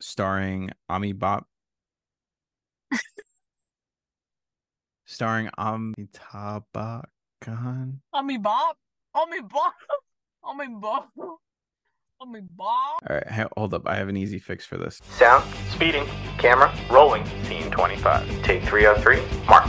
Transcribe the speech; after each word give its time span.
starring 0.00 0.70
Ami 0.88 1.12
Bop. 1.12 1.46
starring 5.06 5.48
Amitabh 5.58 6.64
Bachchan. 6.74 7.98
Ami 8.12 8.38
Bob. 8.38 8.76
Ami 9.14 9.40
Bob. 9.40 9.72
Ami 10.44 10.66
Bob. 10.68 11.04
Ami 12.20 12.40
Bob. 12.40 12.98
All 13.08 13.16
right, 13.16 13.28
ha- 13.28 13.48
hold 13.56 13.74
up. 13.74 13.86
I 13.86 13.96
have 13.96 14.08
an 14.08 14.16
easy 14.16 14.38
fix 14.38 14.64
for 14.66 14.76
this. 14.78 15.00
Sound, 15.18 15.44
speeding, 15.70 16.06
camera, 16.38 16.74
rolling, 16.90 17.24
scene 17.44 17.70
25. 17.70 18.42
Take 18.42 18.62
303, 18.64 19.20
mark. 19.46 19.68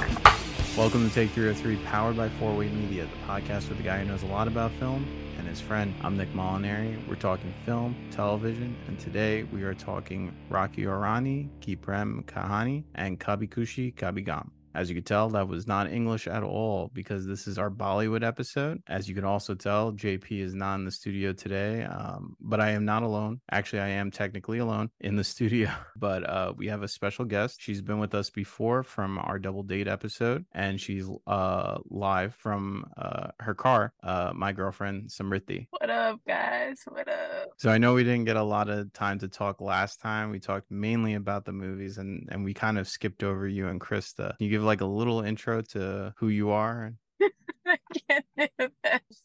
Welcome 0.78 1.08
to 1.08 1.14
Take 1.14 1.32
303, 1.32 1.78
powered 1.86 2.16
by 2.16 2.30
Fortway 2.30 2.72
Media, 2.72 3.06
the 3.06 3.32
podcast 3.32 3.68
with 3.70 3.78
the 3.78 3.84
guy 3.84 4.00
who 4.00 4.06
knows 4.06 4.24
a 4.24 4.28
lot 4.28 4.48
about 4.48 4.72
film 4.74 5.06
and 5.48 5.56
his 5.56 5.62
friend. 5.62 5.96
I'm 6.02 6.18
Nick 6.18 6.34
Molinari. 6.34 7.02
We're 7.08 7.16
talking 7.16 7.54
film, 7.64 7.96
television, 8.12 8.76
and 8.86 9.00
today 9.00 9.46
we 9.46 9.64
are 9.64 9.74
talking 9.74 10.34
Rocky 10.50 10.86
Aur 10.86 11.00
Rani, 11.00 11.50
Kiprem 11.62 12.26
Kahani, 12.26 12.84
and 12.96 13.18
Kabhi 13.18 13.48
Kushi 13.48 13.94
Kabhie 13.94 14.26
Gham. 14.26 14.52
As 14.78 14.90
you 14.90 14.96
could 14.96 15.08
tell, 15.08 15.28
that 15.30 15.48
was 15.48 15.66
not 15.66 15.92
English 15.92 16.28
at 16.28 16.44
all 16.44 16.92
because 16.94 17.26
this 17.26 17.48
is 17.48 17.58
our 17.58 17.72
Bollywood 17.72 18.24
episode. 18.24 18.84
As 18.88 19.10
you 19.10 19.16
can 19.16 19.24
also 19.24 19.56
tell, 19.56 19.92
JP 19.92 20.40
is 20.40 20.54
not 20.54 20.76
in 20.76 20.86
the 20.86 20.92
studio 20.92 21.34
today, 21.34 21.84
um, 21.84 22.38
but 22.40 22.62
I 22.62 22.70
am 22.70 22.86
not 22.86 23.02
alone. 23.02 23.42
Actually, 23.50 23.80
I 23.80 23.88
am 23.88 24.12
technically 24.12 24.60
alone 24.60 24.92
in 25.00 25.16
the 25.16 25.24
studio, 25.34 25.72
but 25.96 26.30
uh, 26.30 26.54
we 26.56 26.68
have 26.68 26.84
a 26.84 26.88
special 26.88 27.26
guest. 27.26 27.60
She's 27.60 27.82
been 27.82 27.98
with 27.98 28.14
us 28.14 28.30
before 28.30 28.84
from 28.84 29.18
our 29.18 29.40
double 29.40 29.64
date 29.64 29.88
episode, 29.88 30.46
and 30.54 30.80
she's 30.80 31.10
uh, 31.26 31.80
live 31.90 32.36
from 32.36 32.86
uh, 32.98 33.30
her 33.40 33.56
car, 33.56 33.94
uh, 34.04 34.32
my 34.36 34.52
girlfriend, 34.52 35.10
Samruddhi. 35.10 35.66
What 35.72 35.90
up, 35.90 36.20
guys? 36.28 36.84
What 36.88 37.08
up? 37.08 37.50
So 37.58 37.72
I 37.72 37.80
know 37.80 37.96
we 37.96 38.04
didn't 38.04 38.26
get 38.26 38.38
a 38.38 38.44
lot 38.44 38.70
of 38.70 38.94
time 38.94 39.18
to 39.20 39.28
talk 39.28 39.60
last 39.60 40.02
time. 40.02 40.30
We 40.30 40.40
talked 40.40 40.70
mainly 40.70 41.16
about 41.16 41.46
the 41.46 41.52
movies, 41.52 41.98
and 41.98 42.30
and 42.32 42.46
we 42.46 42.54
kind 42.54 42.78
of 42.78 42.88
skipped 42.88 43.24
over 43.24 43.48
you 43.48 43.70
and 43.70 43.82
Krista. 43.82 44.38
Can 44.38 44.46
you 44.46 44.52
give 44.52 44.67
like 44.68 44.82
a 44.82 44.86
little 44.86 45.22
intro 45.22 45.62
to 45.64 46.14
who 46.20 46.30
you 46.30 46.52
are? 46.52 46.94
I 47.68 47.78
can't 48.10 48.26
do. 48.38 48.48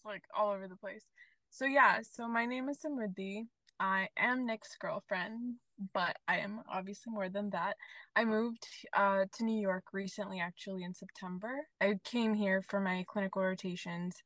Like 0.05 0.25
all 0.37 0.53
over 0.53 0.69
the 0.69 0.77
place. 0.77 1.05
So 1.51 1.67
yeah, 1.67 2.01
so 2.03 2.29
my 2.29 2.47
name 2.47 2.69
is 2.71 2.79
Samruddhi. 2.81 3.45
I 3.81 4.09
am 4.17 4.47
Nick's 4.47 4.77
girlfriend, 4.81 5.57
but 5.95 6.17
I 6.29 6.39
am 6.39 6.63
obviously 6.73 7.13
more 7.13 7.29
than 7.31 7.51
that. 7.51 7.77
I 8.17 8.25
moved 8.25 8.67
uh, 8.97 9.27
to 9.37 9.45
New 9.45 9.61
York 9.61 9.85
recently, 9.93 10.41
actually 10.41 10.85
in 10.85 10.95
September. 10.95 11.53
I 11.81 11.97
came 12.05 12.35
here 12.35 12.63
for 12.69 12.81
my 12.81 13.05
clinical 13.09 13.43
rotations, 13.43 14.17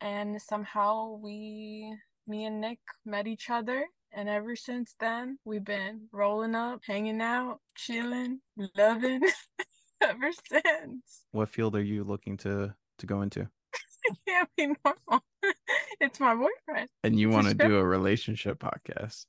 and 0.00 0.40
somehow 0.40 1.18
we, 1.22 1.94
me 2.28 2.46
and 2.46 2.60
Nick, 2.60 2.80
met 3.04 3.26
each 3.26 3.50
other. 3.50 3.86
And 4.12 4.28
ever 4.28 4.56
since 4.56 4.96
then, 5.00 5.38
we've 5.44 5.64
been 5.64 6.08
rolling 6.12 6.54
up, 6.54 6.80
hanging 6.86 7.20
out, 7.22 7.60
chilling, 7.76 8.40
loving. 8.76 9.22
ever 10.08 10.30
since. 10.32 11.24
What 11.32 11.48
field 11.48 11.76
are 11.76 11.82
you 11.82 12.04
looking 12.04 12.36
to 12.38 12.74
to 12.98 13.06
go 13.06 13.22
into? 13.22 13.48
It 14.02 14.16
can't 14.26 14.48
be 14.56 14.66
normal. 14.66 15.24
it's 16.00 16.18
my 16.18 16.34
boyfriend. 16.34 16.88
And 17.04 17.20
you 17.20 17.28
want 17.28 17.48
to 17.48 17.54
do 17.54 17.76
a 17.76 17.84
relationship 17.84 18.58
podcast? 18.58 19.26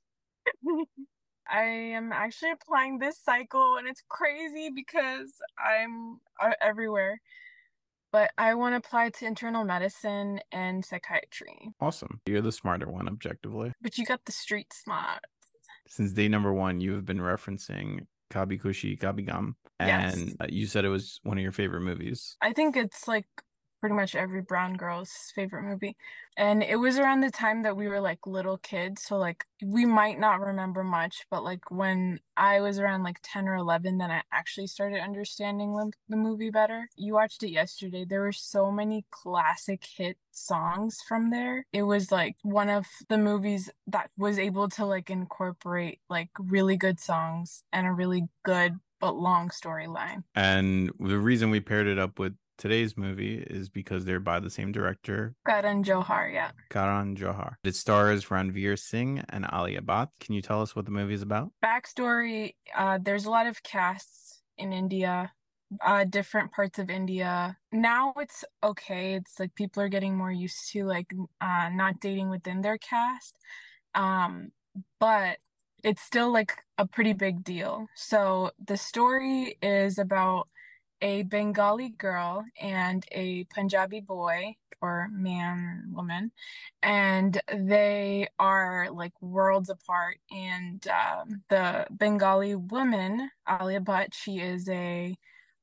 I 1.51 1.63
am 1.63 2.13
actually 2.13 2.51
applying 2.51 2.97
this 2.97 3.19
cycle, 3.19 3.75
and 3.75 3.85
it's 3.85 4.01
crazy 4.07 4.69
because 4.73 5.33
I'm 5.59 6.21
uh, 6.41 6.53
everywhere. 6.61 7.19
But 8.13 8.31
I 8.37 8.53
want 8.55 8.73
to 8.73 8.77
apply 8.77 9.09
to 9.09 9.25
internal 9.25 9.65
medicine 9.65 10.39
and 10.53 10.85
psychiatry. 10.85 11.71
Awesome. 11.81 12.21
You're 12.25 12.41
the 12.41 12.53
smarter 12.53 12.89
one, 12.89 13.09
objectively. 13.09 13.73
But 13.81 13.97
you 13.97 14.05
got 14.05 14.23
the 14.23 14.31
street 14.31 14.71
smart. 14.73 15.25
Since 15.87 16.13
day 16.13 16.29
number 16.29 16.53
one, 16.53 16.79
you 16.79 16.93
have 16.93 17.05
been 17.05 17.19
referencing 17.19 18.07
Kabhi 18.31 18.59
Kushi 18.61 18.97
Kabhie 18.99 19.25
Gham, 19.27 19.55
Yes. 19.79 20.15
and 20.15 20.35
uh, 20.39 20.45
you 20.49 20.65
said 20.65 20.85
it 20.85 20.89
was 20.89 21.19
one 21.23 21.37
of 21.37 21.43
your 21.43 21.51
favorite 21.51 21.81
movies. 21.81 22.37
I 22.41 22.53
think 22.53 22.75
it's 22.77 23.07
like 23.07 23.25
pretty 23.81 23.95
much 23.95 24.15
every 24.15 24.41
brown 24.41 24.77
girl's 24.77 25.11
favorite 25.35 25.63
movie. 25.63 25.97
And 26.37 26.63
it 26.63 26.77
was 26.77 26.97
around 26.97 27.21
the 27.21 27.31
time 27.31 27.63
that 27.63 27.75
we 27.75 27.87
were 27.87 27.99
like 27.99 28.25
little 28.25 28.57
kids. 28.59 29.03
So 29.03 29.17
like 29.17 29.45
we 29.61 29.85
might 29.85 30.19
not 30.19 30.39
remember 30.39 30.83
much, 30.83 31.25
but 31.29 31.43
like 31.43 31.69
when 31.69 32.19
I 32.37 32.61
was 32.61 32.79
around 32.79 33.03
like 33.03 33.17
10 33.23 33.47
or 33.47 33.55
11, 33.55 33.97
then 33.97 34.11
I 34.11 34.21
actually 34.31 34.67
started 34.67 35.01
understanding 35.01 35.75
the, 36.07 36.15
movie 36.15 36.51
better. 36.51 36.87
You 36.95 37.13
watched 37.13 37.41
it 37.41 37.49
yesterday. 37.49 38.05
There 38.05 38.21
were 38.21 38.31
so 38.31 38.71
many 38.71 39.05
classic 39.09 39.83
hit 39.83 40.17
songs 40.31 40.99
from 41.05 41.31
there. 41.31 41.65
It 41.73 41.83
was 41.83 42.11
like 42.11 42.35
one 42.43 42.69
of 42.69 42.85
the 43.09 43.17
movies 43.17 43.71
that 43.87 44.11
was 44.17 44.37
able 44.37 44.69
to 44.69 44.85
like 44.85 45.09
incorporate 45.09 45.99
like 46.09 46.29
really 46.37 46.77
good 46.77 46.99
songs 46.99 47.63
and 47.73 47.87
a 47.87 47.91
really 47.91 48.27
good 48.43 48.79
but 48.99 49.15
long 49.15 49.49
storyline. 49.49 50.23
And 50.35 50.91
the 50.99 51.17
reason 51.17 51.49
we 51.49 51.59
paired 51.59 51.87
it 51.87 51.97
up 51.97 52.19
with 52.19 52.35
today's 52.61 52.95
movie 52.95 53.39
is 53.39 53.69
because 53.69 54.05
they're 54.05 54.19
by 54.19 54.39
the 54.39 54.49
same 54.49 54.71
director, 54.71 55.33
Karan 55.47 55.83
Johar, 55.83 56.31
yeah. 56.31 56.51
Karan 56.69 57.17
Johar. 57.17 57.55
It 57.63 57.75
stars 57.75 58.25
Ranveer 58.25 58.77
Singh 58.77 59.23
and 59.29 59.47
Alia 59.51 59.81
Bhatt. 59.81 60.09
Can 60.19 60.35
you 60.35 60.43
tell 60.43 60.61
us 60.61 60.75
what 60.75 60.85
the 60.85 60.91
movie 60.91 61.15
is 61.15 61.23
about? 61.23 61.51
backstory 61.63 62.53
uh 62.77 62.99
there's 63.01 63.25
a 63.25 63.31
lot 63.31 63.47
of 63.47 63.63
casts 63.63 64.41
in 64.57 64.71
india 64.73 65.31
uh 65.85 66.03
different 66.03 66.51
parts 66.51 66.77
of 66.79 66.89
india 66.89 67.57
now 67.71 68.13
it's 68.17 68.43
okay 68.63 69.15
it's 69.15 69.39
like 69.39 69.53
people 69.55 69.81
are 69.81 69.89
getting 69.89 70.15
more 70.15 70.31
used 70.31 70.71
to 70.71 70.83
like 70.85 71.07
uh 71.39 71.69
not 71.73 71.99
dating 71.99 72.29
within 72.29 72.61
their 72.61 72.77
caste 72.77 73.35
um 73.95 74.51
but 74.99 75.37
it's 75.83 76.01
still 76.01 76.31
like 76.31 76.53
a 76.77 76.85
pretty 76.85 77.13
big 77.13 77.43
deal 77.43 77.87
so 77.95 78.51
the 78.67 78.77
story 78.77 79.57
is 79.61 79.97
about 79.97 80.47
a 81.01 81.23
bengali 81.23 81.89
girl 81.89 82.45
and 82.59 83.05
a 83.11 83.43
punjabi 83.45 83.99
boy 84.01 84.55
or 84.81 85.07
man 85.11 85.85
woman 85.93 86.31
and 86.83 87.39
they 87.53 88.27
are 88.39 88.89
like 88.91 89.13
worlds 89.21 89.69
apart. 89.69 90.17
And 90.31 90.85
um, 90.87 91.43
the 91.49 91.85
Bengali 91.91 92.55
woman, 92.55 93.29
Alia 93.47 93.79
Bhatt, 93.79 94.13
she 94.13 94.39
is 94.39 94.67
a 94.69 95.15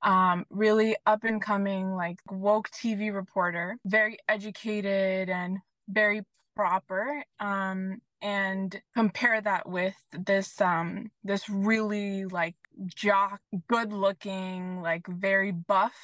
um, 0.02 0.46
really 0.50 0.96
up 1.06 1.24
and 1.24 1.42
coming, 1.42 1.94
like 1.94 2.18
woke 2.30 2.70
TV 2.70 3.12
reporter, 3.12 3.76
very 3.84 4.18
educated 4.28 5.28
and 5.28 5.58
very 5.88 6.22
proper. 6.54 7.24
Um, 7.40 8.00
and 8.20 8.80
compare 8.96 9.40
that 9.40 9.68
with 9.68 9.94
this 10.10 10.60
um 10.60 11.08
this 11.22 11.48
really 11.48 12.24
like 12.24 12.56
jock 12.86 13.40
good 13.68 13.92
looking 13.92 14.80
like 14.80 15.06
very 15.06 15.52
buff 15.52 15.94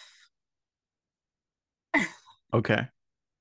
Okay. 2.55 2.87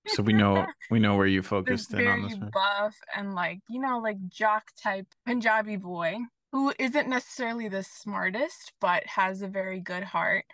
So 0.07 0.23
we 0.23 0.33
know 0.33 0.65
we 0.91 0.99
know 0.99 1.15
where 1.15 1.27
you 1.27 1.43
focused 1.43 1.93
in 1.93 2.07
on 2.07 2.23
this 2.23 2.35
one. 2.35 2.49
buff 2.51 2.95
and 3.15 3.33
like 3.35 3.59
you 3.69 3.79
know 3.79 3.99
like 3.99 4.17
jock 4.27 4.63
type 4.81 5.05
Punjabi 5.25 5.77
boy 5.77 6.17
who 6.51 6.73
isn't 6.77 7.07
necessarily 7.07 7.69
the 7.69 7.83
smartest 7.83 8.73
but 8.81 9.05
has 9.05 9.41
a 9.41 9.47
very 9.47 9.79
good 9.79 10.03
heart. 10.03 10.45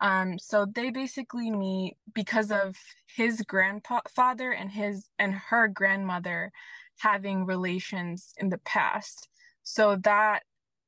Um, 0.00 0.38
so 0.38 0.66
they 0.66 0.90
basically 0.90 1.50
meet 1.50 1.96
because 2.14 2.52
of 2.52 2.76
his 3.16 3.42
grandfather 3.42 4.52
and 4.52 4.70
his 4.70 5.08
and 5.18 5.34
her 5.34 5.68
grandmother 5.68 6.52
having 6.98 7.46
relations 7.46 8.32
in 8.36 8.48
the 8.48 8.58
past. 8.58 9.28
So 9.62 9.96
that 9.96 10.42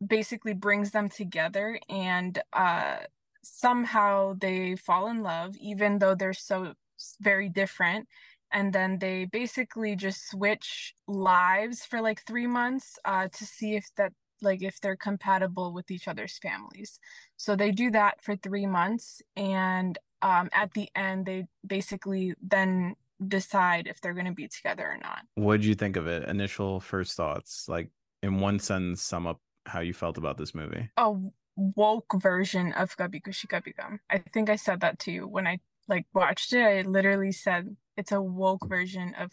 basically 0.05 0.55
brings 0.55 0.91
them 0.93 1.09
together 1.09 1.79
and 1.89 2.43
uh 2.53 2.97
somehow 3.43 4.35
they 4.39 4.77
fall 4.77 5.09
in 5.09 5.23
love 5.23 5.55
even 5.59 5.99
though 5.99 6.15
they're 6.15 6.33
so 6.33 6.75
very 7.21 7.49
different. 7.49 8.09
And 8.53 8.73
then 8.73 8.99
they 8.99 9.27
basically 9.27 9.95
just 9.95 10.29
switch 10.29 10.95
lives 11.07 11.85
for 11.85 12.01
like 12.01 12.23
three 12.27 12.49
months 12.49 12.99
uh, 13.05 13.29
to 13.29 13.47
see 13.47 13.77
if 13.77 13.87
that 13.97 14.13
like 14.43 14.63
if 14.63 14.81
they're 14.81 14.97
compatible 14.97 15.73
with 15.73 15.91
each 15.91 16.09
other's 16.09 16.39
families. 16.39 16.99
So 17.37 17.55
they 17.55 17.71
do 17.71 17.91
that 17.91 18.23
for 18.23 18.37
three 18.37 18.67
months 18.67 19.23
and 19.37 19.99
um, 20.23 20.49
at 20.53 20.73
the 20.75 20.89
end 20.97 21.27
they 21.27 21.47
basically 21.67 22.35
then 22.43 22.95
decide 23.29 23.87
if 23.87 24.01
they're 24.01 24.15
going 24.15 24.27
to 24.27 24.33
be 24.33 24.49
together 24.49 24.85
or 24.85 24.99
not. 24.99 25.23
What 25.35 25.61
do 25.61 25.69
you 25.69 25.75
think 25.75 25.97
of 25.97 26.07
it? 26.07 26.27
Initial 26.29 26.81
first 26.81 27.17
thoughts, 27.17 27.69
like 27.69 27.91
in 28.23 28.41
one 28.41 28.59
sentence, 28.59 29.03
sum 29.03 29.27
up 29.27 29.41
how 29.71 29.81
you 29.81 29.95
felt 29.95 30.19
about 30.19 30.37
this 30.37 30.55
movie. 30.55 30.91
a 30.97 31.15
woke 31.57 32.15
version 32.21 32.73
of 32.73 32.97
Gabi 32.97 33.23
Gabi 33.23 33.77
Gum. 33.77 34.01
I 34.11 34.19
think 34.19 34.51
I 34.51 34.57
said 34.57 34.81
that 34.81 34.99
to 35.01 35.13
you 35.13 35.27
when 35.27 35.47
I 35.47 35.61
like 35.89 36.07
watched 36.15 36.53
it. 36.53 36.63
I 36.63 36.83
literally 36.83 37.33
said 37.33 37.77
it's 37.97 38.13
a 38.13 38.21
woke 38.21 38.67
version 38.69 39.15
of 39.19 39.33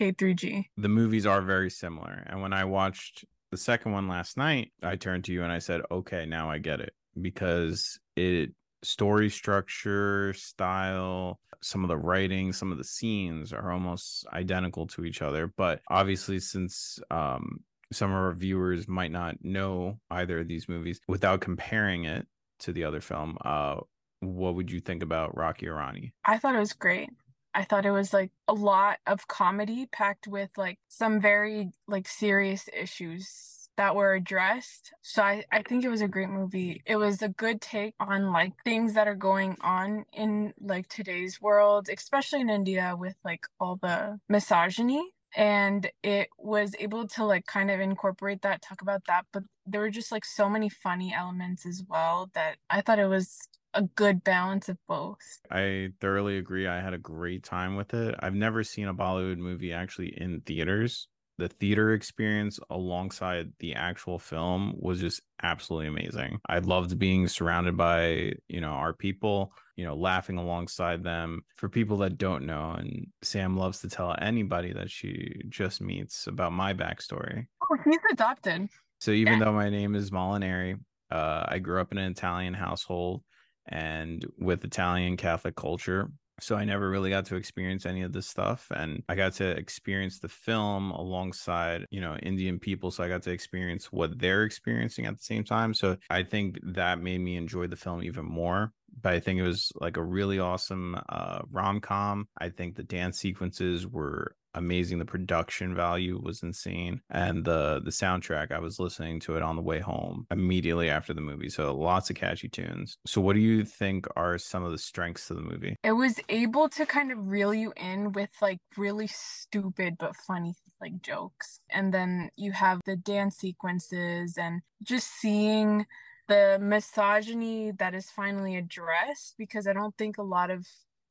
K3G. 0.00 0.66
The 0.76 0.88
movies 0.88 1.26
are 1.26 1.42
very 1.42 1.70
similar, 1.70 2.24
and 2.26 2.40
when 2.40 2.52
I 2.52 2.64
watched 2.64 3.24
the 3.50 3.56
second 3.56 3.92
one 3.92 4.08
last 4.08 4.36
night, 4.36 4.72
I 4.82 4.96
turned 4.96 5.24
to 5.24 5.32
you 5.32 5.42
and 5.42 5.52
I 5.52 5.58
said, 5.58 5.82
"Okay, 5.90 6.26
now 6.26 6.50
I 6.50 6.58
get 6.58 6.80
it," 6.80 6.94
because 7.20 7.98
it 8.16 8.50
story 8.82 9.28
structure, 9.28 10.32
style, 10.34 11.40
some 11.60 11.82
of 11.82 11.88
the 11.88 11.96
writing, 11.96 12.52
some 12.52 12.70
of 12.70 12.78
the 12.78 12.84
scenes 12.84 13.52
are 13.52 13.72
almost 13.72 14.26
identical 14.32 14.86
to 14.86 15.04
each 15.04 15.22
other. 15.22 15.52
But 15.56 15.80
obviously, 15.88 16.38
since 16.38 17.00
um, 17.10 17.60
some 17.92 18.10
of 18.10 18.16
our 18.16 18.32
viewers 18.32 18.88
might 18.88 19.10
not 19.10 19.36
know 19.42 19.98
either 20.10 20.40
of 20.40 20.48
these 20.48 20.68
movies 20.68 21.00
without 21.08 21.40
comparing 21.40 22.04
it 22.04 22.26
to 22.60 22.72
the 22.72 22.84
other 22.84 23.00
film. 23.00 23.38
Uh, 23.44 23.76
what 24.20 24.54
would 24.54 24.70
you 24.70 24.80
think 24.80 25.02
about 25.02 25.36
Rocky 25.36 25.68
Rani? 25.68 26.12
I 26.24 26.38
thought 26.38 26.54
it 26.54 26.60
was 26.60 26.72
great. 26.72 27.10
I 27.54 27.64
thought 27.64 27.86
it 27.86 27.92
was 27.92 28.12
like 28.12 28.30
a 28.46 28.52
lot 28.52 28.98
of 29.06 29.26
comedy 29.26 29.86
packed 29.90 30.26
with 30.26 30.50
like 30.56 30.78
some 30.88 31.20
very 31.20 31.70
like 31.86 32.06
serious 32.06 32.68
issues 32.78 33.68
that 33.76 33.94
were 33.94 34.12
addressed. 34.12 34.92
So 35.02 35.22
I, 35.22 35.44
I 35.52 35.62
think 35.62 35.84
it 35.84 35.88
was 35.88 36.02
a 36.02 36.08
great 36.08 36.28
movie. 36.28 36.82
It 36.84 36.96
was 36.96 37.22
a 37.22 37.28
good 37.28 37.60
take 37.60 37.94
on 38.00 38.32
like 38.32 38.52
things 38.64 38.94
that 38.94 39.06
are 39.06 39.14
going 39.14 39.56
on 39.60 40.04
in 40.12 40.52
like 40.60 40.88
today's 40.88 41.40
world, 41.40 41.88
especially 41.88 42.40
in 42.40 42.50
India 42.50 42.96
with 42.98 43.14
like 43.24 43.46
all 43.60 43.76
the 43.76 44.18
misogyny. 44.28 45.14
And 45.38 45.88
it 46.02 46.30
was 46.36 46.74
able 46.80 47.06
to 47.06 47.24
like 47.24 47.46
kind 47.46 47.70
of 47.70 47.78
incorporate 47.78 48.42
that, 48.42 48.60
talk 48.60 48.82
about 48.82 49.02
that. 49.06 49.24
But 49.32 49.44
there 49.66 49.80
were 49.80 49.88
just 49.88 50.10
like 50.10 50.24
so 50.24 50.50
many 50.50 50.68
funny 50.68 51.14
elements 51.14 51.64
as 51.64 51.84
well 51.88 52.28
that 52.34 52.56
I 52.68 52.80
thought 52.80 52.98
it 52.98 53.06
was 53.06 53.38
a 53.72 53.82
good 53.82 54.24
balance 54.24 54.68
of 54.68 54.78
both. 54.88 55.40
I 55.48 55.90
thoroughly 56.00 56.38
agree. 56.38 56.66
I 56.66 56.80
had 56.80 56.92
a 56.92 56.98
great 56.98 57.44
time 57.44 57.76
with 57.76 57.94
it. 57.94 58.16
I've 58.18 58.34
never 58.34 58.64
seen 58.64 58.88
a 58.88 58.94
Bollywood 58.94 59.38
movie 59.38 59.72
actually 59.72 60.08
in 60.20 60.40
theaters. 60.40 61.06
The 61.38 61.48
theater 61.48 61.92
experience 61.92 62.58
alongside 62.68 63.52
the 63.60 63.74
actual 63.74 64.18
film 64.18 64.74
was 64.76 64.98
just 65.00 65.22
absolutely 65.42 65.86
amazing. 65.86 66.40
I 66.48 66.58
loved 66.58 66.98
being 66.98 67.28
surrounded 67.28 67.76
by, 67.76 68.32
you 68.48 68.60
know, 68.60 68.72
our 68.72 68.92
people, 68.92 69.52
you 69.76 69.84
know, 69.84 69.94
laughing 69.94 70.36
alongside 70.36 71.04
them. 71.04 71.42
For 71.56 71.68
people 71.68 71.98
that 71.98 72.18
don't 72.18 72.44
know, 72.44 72.72
and 72.72 73.06
Sam 73.22 73.56
loves 73.56 73.80
to 73.80 73.88
tell 73.88 74.16
anybody 74.20 74.72
that 74.72 74.90
she 74.90 75.40
just 75.48 75.80
meets 75.80 76.26
about 76.26 76.52
my 76.52 76.74
backstory. 76.74 77.46
Oh, 77.70 77.76
he's 77.84 78.00
adopted. 78.10 78.68
So 79.00 79.12
even 79.12 79.34
yeah. 79.34 79.44
though 79.44 79.52
my 79.52 79.70
name 79.70 79.94
is 79.94 80.10
Molinari, 80.10 80.80
uh, 81.10 81.44
I 81.46 81.60
grew 81.60 81.80
up 81.80 81.92
in 81.92 81.98
an 81.98 82.10
Italian 82.10 82.54
household 82.54 83.22
and 83.68 84.26
with 84.38 84.64
Italian 84.64 85.16
Catholic 85.16 85.54
culture. 85.54 86.10
So 86.40 86.56
I 86.56 86.64
never 86.64 86.88
really 86.88 87.10
got 87.10 87.26
to 87.26 87.36
experience 87.36 87.86
any 87.86 88.02
of 88.02 88.12
this 88.12 88.26
stuff. 88.26 88.70
And 88.74 89.02
I 89.08 89.14
got 89.14 89.34
to 89.34 89.48
experience 89.48 90.18
the 90.20 90.28
film 90.28 90.90
alongside, 90.90 91.86
you 91.90 92.00
know, 92.00 92.16
Indian 92.16 92.58
people. 92.58 92.90
So 92.90 93.04
I 93.04 93.08
got 93.08 93.22
to 93.22 93.30
experience 93.30 93.92
what 93.92 94.18
they're 94.18 94.44
experiencing 94.44 95.06
at 95.06 95.16
the 95.16 95.24
same 95.24 95.44
time. 95.44 95.74
So 95.74 95.96
I 96.10 96.22
think 96.22 96.58
that 96.62 97.00
made 97.00 97.20
me 97.20 97.36
enjoy 97.36 97.66
the 97.66 97.76
film 97.76 98.02
even 98.02 98.24
more 98.24 98.72
but 99.00 99.12
I 99.12 99.20
think 99.20 99.38
it 99.38 99.44
was 99.44 99.72
like 99.80 99.96
a 99.96 100.02
really 100.02 100.38
awesome 100.38 100.96
uh, 101.08 101.40
rom 101.50 101.80
com. 101.80 102.28
I 102.38 102.48
think 102.48 102.74
the 102.74 102.82
dance 102.82 103.18
sequences 103.18 103.86
were 103.86 104.34
amazing. 104.58 104.98
The 104.98 105.04
production 105.04 105.74
value 105.74 106.20
was 106.22 106.42
insane, 106.42 107.00
and 107.10 107.44
the 107.44 107.80
the 107.84 107.90
soundtrack. 107.90 108.52
I 108.52 108.58
was 108.58 108.78
listening 108.78 109.20
to 109.20 109.36
it 109.36 109.42
on 109.42 109.56
the 109.56 109.62
way 109.62 109.80
home 109.80 110.26
immediately 110.30 110.90
after 110.90 111.14
the 111.14 111.20
movie. 111.20 111.48
So 111.48 111.74
lots 111.74 112.10
of 112.10 112.16
catchy 112.16 112.48
tunes. 112.48 112.98
So 113.06 113.20
what 113.20 113.34
do 113.34 113.40
you 113.40 113.64
think 113.64 114.06
are 114.16 114.38
some 114.38 114.64
of 114.64 114.72
the 114.72 114.78
strengths 114.78 115.30
of 115.30 115.36
the 115.36 115.42
movie? 115.42 115.76
It 115.82 115.92
was 115.92 116.20
able 116.28 116.68
to 116.70 116.84
kind 116.84 117.12
of 117.12 117.28
reel 117.28 117.54
you 117.54 117.72
in 117.76 118.12
with 118.12 118.30
like 118.42 118.60
really 118.76 119.06
stupid 119.06 119.96
but 119.98 120.16
funny 120.16 120.54
like 120.80 121.00
jokes, 121.02 121.60
and 121.70 121.92
then 121.92 122.30
you 122.36 122.52
have 122.52 122.80
the 122.84 122.96
dance 122.96 123.36
sequences 123.36 124.36
and 124.36 124.62
just 124.82 125.08
seeing 125.20 125.86
the 126.28 126.58
misogyny 126.60 127.72
that 127.72 127.94
is 127.94 128.10
finally 128.10 128.56
addressed 128.56 129.34
because 129.38 129.66
I 129.66 129.72
don't 129.72 129.96
think 129.96 130.18
a 130.18 130.22
lot 130.22 130.50
of 130.50 130.66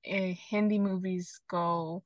uh, 0.10 0.34
Hindi 0.50 0.80
movies 0.80 1.40
go 1.50 2.04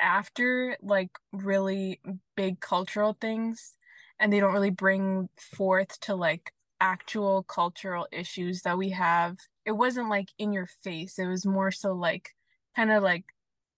after 0.00 0.76
like 0.82 1.10
really 1.32 2.00
big 2.36 2.60
cultural 2.60 3.16
things 3.20 3.76
and 4.18 4.32
they 4.32 4.40
don't 4.40 4.52
really 4.52 4.70
bring 4.70 5.28
forth 5.36 5.98
to 6.00 6.14
like 6.14 6.52
actual 6.80 7.42
cultural 7.42 8.06
issues 8.12 8.62
that 8.62 8.78
we 8.78 8.90
have. 8.90 9.36
It 9.64 9.72
wasn't 9.72 10.08
like 10.08 10.28
in 10.38 10.52
your 10.52 10.68
face. 10.82 11.18
It 11.18 11.26
was 11.26 11.46
more 11.46 11.70
so 11.70 11.92
like 11.92 12.30
kind 12.76 12.90
of 12.90 13.02
like 13.02 13.24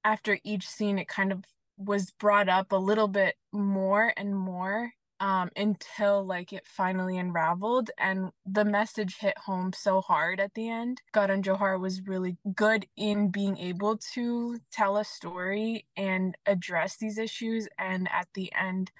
after 0.04 0.38
each 0.44 0.68
scene 0.68 0.98
it 0.98 1.08
kind 1.08 1.32
of 1.32 1.44
was 1.76 2.10
brought 2.10 2.48
up 2.48 2.72
a 2.72 2.76
little 2.76 3.08
bit 3.08 3.36
more 3.52 4.12
and 4.16 4.36
more 4.36 4.92
um, 5.22 5.50
until 5.54 6.26
like 6.26 6.52
it 6.52 6.66
finally 6.66 7.16
unraveled 7.16 7.92
and 7.96 8.32
the 8.44 8.64
message 8.64 9.18
hit 9.20 9.38
home 9.38 9.72
so 9.72 10.00
hard 10.00 10.40
at 10.40 10.52
the 10.54 10.68
end. 10.68 11.00
Karan 11.14 11.44
Johar 11.44 11.78
was 11.78 12.02
really 12.08 12.36
good 12.56 12.86
in 12.96 13.30
being 13.30 13.56
able 13.56 13.98
to 14.14 14.58
tell 14.72 14.96
a 14.96 15.04
story 15.04 15.86
and 15.96 16.36
address 16.44 16.96
these 16.96 17.18
issues 17.18 17.68
and 17.78 18.08
at 18.12 18.26
the 18.34 18.52
end 18.52 18.90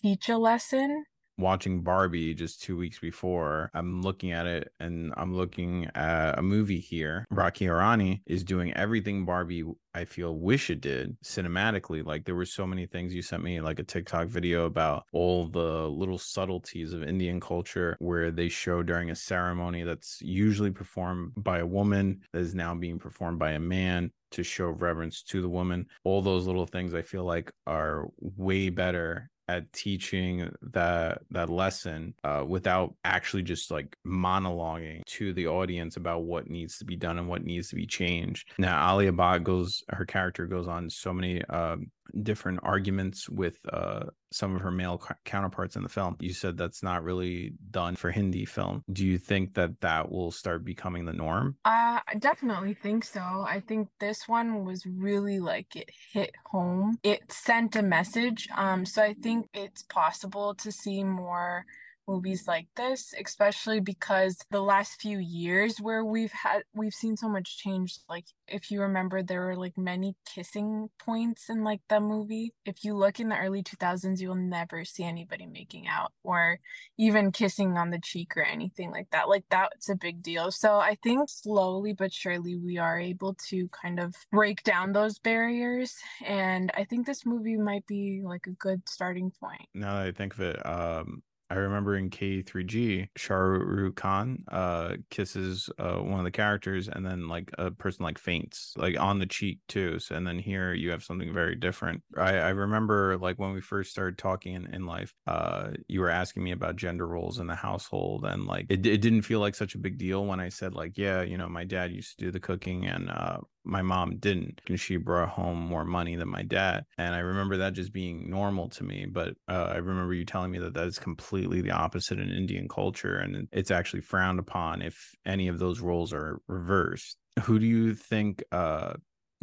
teach 0.00 0.28
a 0.28 0.38
lesson 0.38 1.04
watching 1.38 1.82
Barbie 1.82 2.34
just 2.34 2.62
two 2.62 2.76
weeks 2.76 2.98
before, 2.98 3.70
I'm 3.74 4.02
looking 4.02 4.32
at 4.32 4.46
it 4.46 4.72
and 4.80 5.12
I'm 5.16 5.34
looking 5.34 5.88
at 5.94 6.38
a 6.38 6.42
movie 6.42 6.80
here. 6.80 7.26
Rocky 7.30 7.68
Aur 7.68 7.76
Rani 7.76 8.22
is 8.26 8.44
doing 8.44 8.72
everything 8.74 9.24
Barbie 9.24 9.64
I 9.94 10.04
feel 10.04 10.38
wish 10.38 10.70
it 10.70 10.80
did 10.80 11.20
cinematically. 11.22 12.04
Like 12.04 12.24
there 12.24 12.34
were 12.34 12.46
so 12.46 12.66
many 12.66 12.86
things 12.86 13.14
you 13.14 13.22
sent 13.22 13.42
me, 13.42 13.60
like 13.60 13.78
a 13.78 13.84
TikTok 13.84 14.28
video 14.28 14.64
about 14.64 15.04
all 15.12 15.46
the 15.46 15.88
little 15.88 16.18
subtleties 16.18 16.92
of 16.92 17.02
Indian 17.02 17.40
culture 17.40 17.96
where 17.98 18.30
they 18.30 18.48
show 18.48 18.82
during 18.82 19.10
a 19.10 19.14
ceremony 19.14 19.82
that's 19.82 20.20
usually 20.22 20.70
performed 20.70 21.32
by 21.36 21.58
a 21.58 21.66
woman 21.66 22.20
that 22.32 22.40
is 22.40 22.54
now 22.54 22.74
being 22.74 22.98
performed 22.98 23.38
by 23.38 23.52
a 23.52 23.60
man 23.60 24.10
to 24.30 24.42
show 24.42 24.68
reverence 24.70 25.22
to 25.22 25.42
the 25.42 25.48
woman. 25.48 25.86
All 26.04 26.22
those 26.22 26.46
little 26.46 26.66
things 26.66 26.94
I 26.94 27.02
feel 27.02 27.24
like 27.24 27.52
are 27.66 28.08
way 28.18 28.70
better 28.70 29.30
at 29.52 29.72
teaching 29.72 30.50
that 30.62 31.22
that 31.30 31.50
lesson 31.50 32.14
uh, 32.24 32.44
without 32.46 32.94
actually 33.04 33.42
just 33.42 33.70
like 33.70 33.96
monologuing 34.06 35.04
to 35.04 35.32
the 35.34 35.46
audience 35.46 35.96
about 35.96 36.22
what 36.22 36.48
needs 36.48 36.78
to 36.78 36.84
be 36.84 36.96
done 36.96 37.18
and 37.18 37.28
what 37.28 37.44
needs 37.44 37.68
to 37.68 37.76
be 37.76 37.86
changed. 37.86 38.50
Now, 38.58 38.92
Alia 38.92 39.12
Bhatt 39.12 39.42
goes, 39.44 39.82
her 39.90 40.06
character 40.06 40.46
goes 40.46 40.66
on 40.66 40.88
so 40.88 41.12
many 41.12 41.44
um, 41.44 41.90
different 42.22 42.60
arguments 42.62 43.28
with 43.28 43.58
uh, 43.72 44.06
some 44.30 44.54
of 44.56 44.62
her 44.62 44.70
male 44.70 45.02
counterparts 45.24 45.76
in 45.76 45.82
the 45.82 45.88
film. 45.88 46.16
You 46.20 46.32
said 46.32 46.56
that's 46.56 46.82
not 46.82 47.04
really 47.04 47.54
done 47.70 47.96
for 47.96 48.10
Hindi 48.10 48.44
film. 48.44 48.82
Do 48.92 49.06
you 49.06 49.18
think 49.18 49.54
that 49.54 49.80
that 49.80 50.10
will 50.10 50.30
start 50.30 50.64
becoming 50.64 51.04
the 51.04 51.12
norm? 51.12 51.56
Uh, 51.64 52.00
I 52.06 52.14
definitely 52.18 52.74
think 52.74 53.04
so. 53.04 53.20
I 53.20 53.62
think 53.66 53.88
this 54.00 54.26
one 54.26 54.64
was 54.64 54.84
really 54.86 55.38
like 55.38 55.76
it 55.76 55.90
hit 56.12 56.34
home. 56.46 56.98
It 57.02 57.30
sent 57.30 57.76
a 57.76 57.82
message. 57.82 58.48
Um, 58.56 58.84
so 58.84 59.02
I 59.02 59.14
think 59.14 59.48
it's 59.54 59.82
possible 59.82 60.54
to 60.56 60.72
see 60.72 61.04
more 61.04 61.66
movies 62.06 62.46
like 62.46 62.68
this, 62.76 63.14
especially 63.24 63.80
because 63.80 64.38
the 64.50 64.60
last 64.60 65.00
few 65.00 65.18
years 65.18 65.78
where 65.78 66.04
we've 66.04 66.32
had 66.32 66.62
we've 66.74 66.94
seen 66.94 67.16
so 67.16 67.28
much 67.28 67.58
change. 67.58 67.98
Like 68.08 68.24
if 68.48 68.70
you 68.70 68.80
remember, 68.80 69.22
there 69.22 69.40
were 69.40 69.56
like 69.56 69.78
many 69.78 70.14
kissing 70.26 70.88
points 70.98 71.48
in 71.48 71.64
like 71.64 71.80
the 71.88 72.00
movie. 72.00 72.52
If 72.64 72.84
you 72.84 72.94
look 72.94 73.20
in 73.20 73.28
the 73.28 73.38
early 73.38 73.62
2000s, 73.62 74.20
you'll 74.20 74.34
never 74.34 74.84
see 74.84 75.04
anybody 75.04 75.46
making 75.46 75.86
out 75.88 76.12
or 76.22 76.58
even 76.98 77.32
kissing 77.32 77.76
on 77.76 77.90
the 77.90 78.00
cheek 78.00 78.36
or 78.36 78.42
anything 78.42 78.90
like 78.90 79.08
that. 79.10 79.28
Like 79.28 79.44
that's 79.50 79.88
a 79.88 79.96
big 79.96 80.22
deal. 80.22 80.50
So 80.50 80.78
I 80.78 80.96
think 81.02 81.28
slowly 81.28 81.92
but 81.92 82.12
surely 82.12 82.56
we 82.56 82.78
are 82.78 82.98
able 82.98 83.34
to 83.48 83.68
kind 83.68 83.98
of 83.98 84.14
break 84.30 84.62
down 84.62 84.92
those 84.92 85.18
barriers. 85.18 85.94
And 86.24 86.70
I 86.74 86.84
think 86.84 87.06
this 87.06 87.24
movie 87.24 87.56
might 87.56 87.86
be 87.86 88.22
like 88.24 88.46
a 88.46 88.52
good 88.52 88.88
starting 88.88 89.32
point. 89.40 89.68
Now 89.74 89.94
that 89.94 90.06
I 90.06 90.12
think 90.12 90.34
of 90.34 90.40
it, 90.40 90.66
um, 90.66 91.22
I 91.52 91.56
remember 91.56 91.96
in 91.96 92.08
K3G, 92.08 93.08
Shah 93.14 93.34
Rukh 93.34 93.94
Khan 93.94 94.42
uh, 94.50 94.96
kisses 95.10 95.68
uh, 95.78 95.96
one 95.96 96.18
of 96.18 96.24
the 96.24 96.30
characters, 96.30 96.88
and 96.88 97.04
then 97.04 97.28
like 97.28 97.50
a 97.58 97.70
person 97.70 98.04
like 98.04 98.16
faints, 98.16 98.72
like 98.78 98.98
on 98.98 99.18
the 99.18 99.26
cheek 99.26 99.58
too. 99.68 99.98
So, 99.98 100.14
and 100.14 100.26
then 100.26 100.38
here 100.38 100.72
you 100.72 100.90
have 100.92 101.04
something 101.04 101.30
very 101.30 101.54
different. 101.54 102.02
I, 102.16 102.36
I 102.36 102.48
remember 102.50 103.18
like 103.18 103.38
when 103.38 103.52
we 103.52 103.60
first 103.60 103.90
started 103.90 104.16
talking 104.16 104.54
in, 104.54 104.72
in 104.74 104.86
life, 104.86 105.12
uh, 105.26 105.72
you 105.88 106.00
were 106.00 106.08
asking 106.08 106.42
me 106.42 106.52
about 106.52 106.76
gender 106.76 107.06
roles 107.06 107.38
in 107.38 107.48
the 107.48 107.54
household, 107.54 108.24
and 108.24 108.46
like 108.46 108.64
it, 108.70 108.86
it 108.86 109.02
didn't 109.02 109.22
feel 109.22 109.40
like 109.40 109.54
such 109.54 109.74
a 109.74 109.78
big 109.78 109.98
deal 109.98 110.24
when 110.24 110.40
I 110.40 110.48
said 110.48 110.72
like, 110.72 110.96
yeah, 110.96 111.20
you 111.20 111.36
know, 111.36 111.50
my 111.50 111.64
dad 111.64 111.92
used 111.92 112.18
to 112.18 112.24
do 112.24 112.30
the 112.30 112.40
cooking, 112.40 112.86
and 112.86 113.10
uh, 113.10 113.40
my 113.64 113.82
mom 113.82 114.16
didn't 114.16 114.60
and 114.68 114.78
she 114.78 114.96
brought 114.96 115.28
home 115.28 115.58
more 115.58 115.84
money 115.84 116.16
than 116.16 116.28
my 116.28 116.42
dad 116.42 116.84
and 116.98 117.14
i 117.14 117.18
remember 117.18 117.56
that 117.56 117.72
just 117.72 117.92
being 117.92 118.28
normal 118.28 118.68
to 118.68 118.84
me 118.84 119.06
but 119.06 119.34
uh, 119.48 119.70
i 119.72 119.76
remember 119.76 120.14
you 120.14 120.24
telling 120.24 120.50
me 120.50 120.58
that 120.58 120.74
that 120.74 120.86
is 120.86 120.98
completely 120.98 121.60
the 121.60 121.70
opposite 121.70 122.18
in 122.18 122.30
indian 122.30 122.68
culture 122.68 123.18
and 123.18 123.48
it's 123.52 123.70
actually 123.70 124.00
frowned 124.00 124.38
upon 124.38 124.82
if 124.82 125.14
any 125.24 125.48
of 125.48 125.58
those 125.58 125.80
roles 125.80 126.12
are 126.12 126.40
reversed. 126.48 127.16
Who 127.44 127.58
do 127.58 127.66
you 127.66 127.94
think 127.94 128.42
uh, 128.52 128.94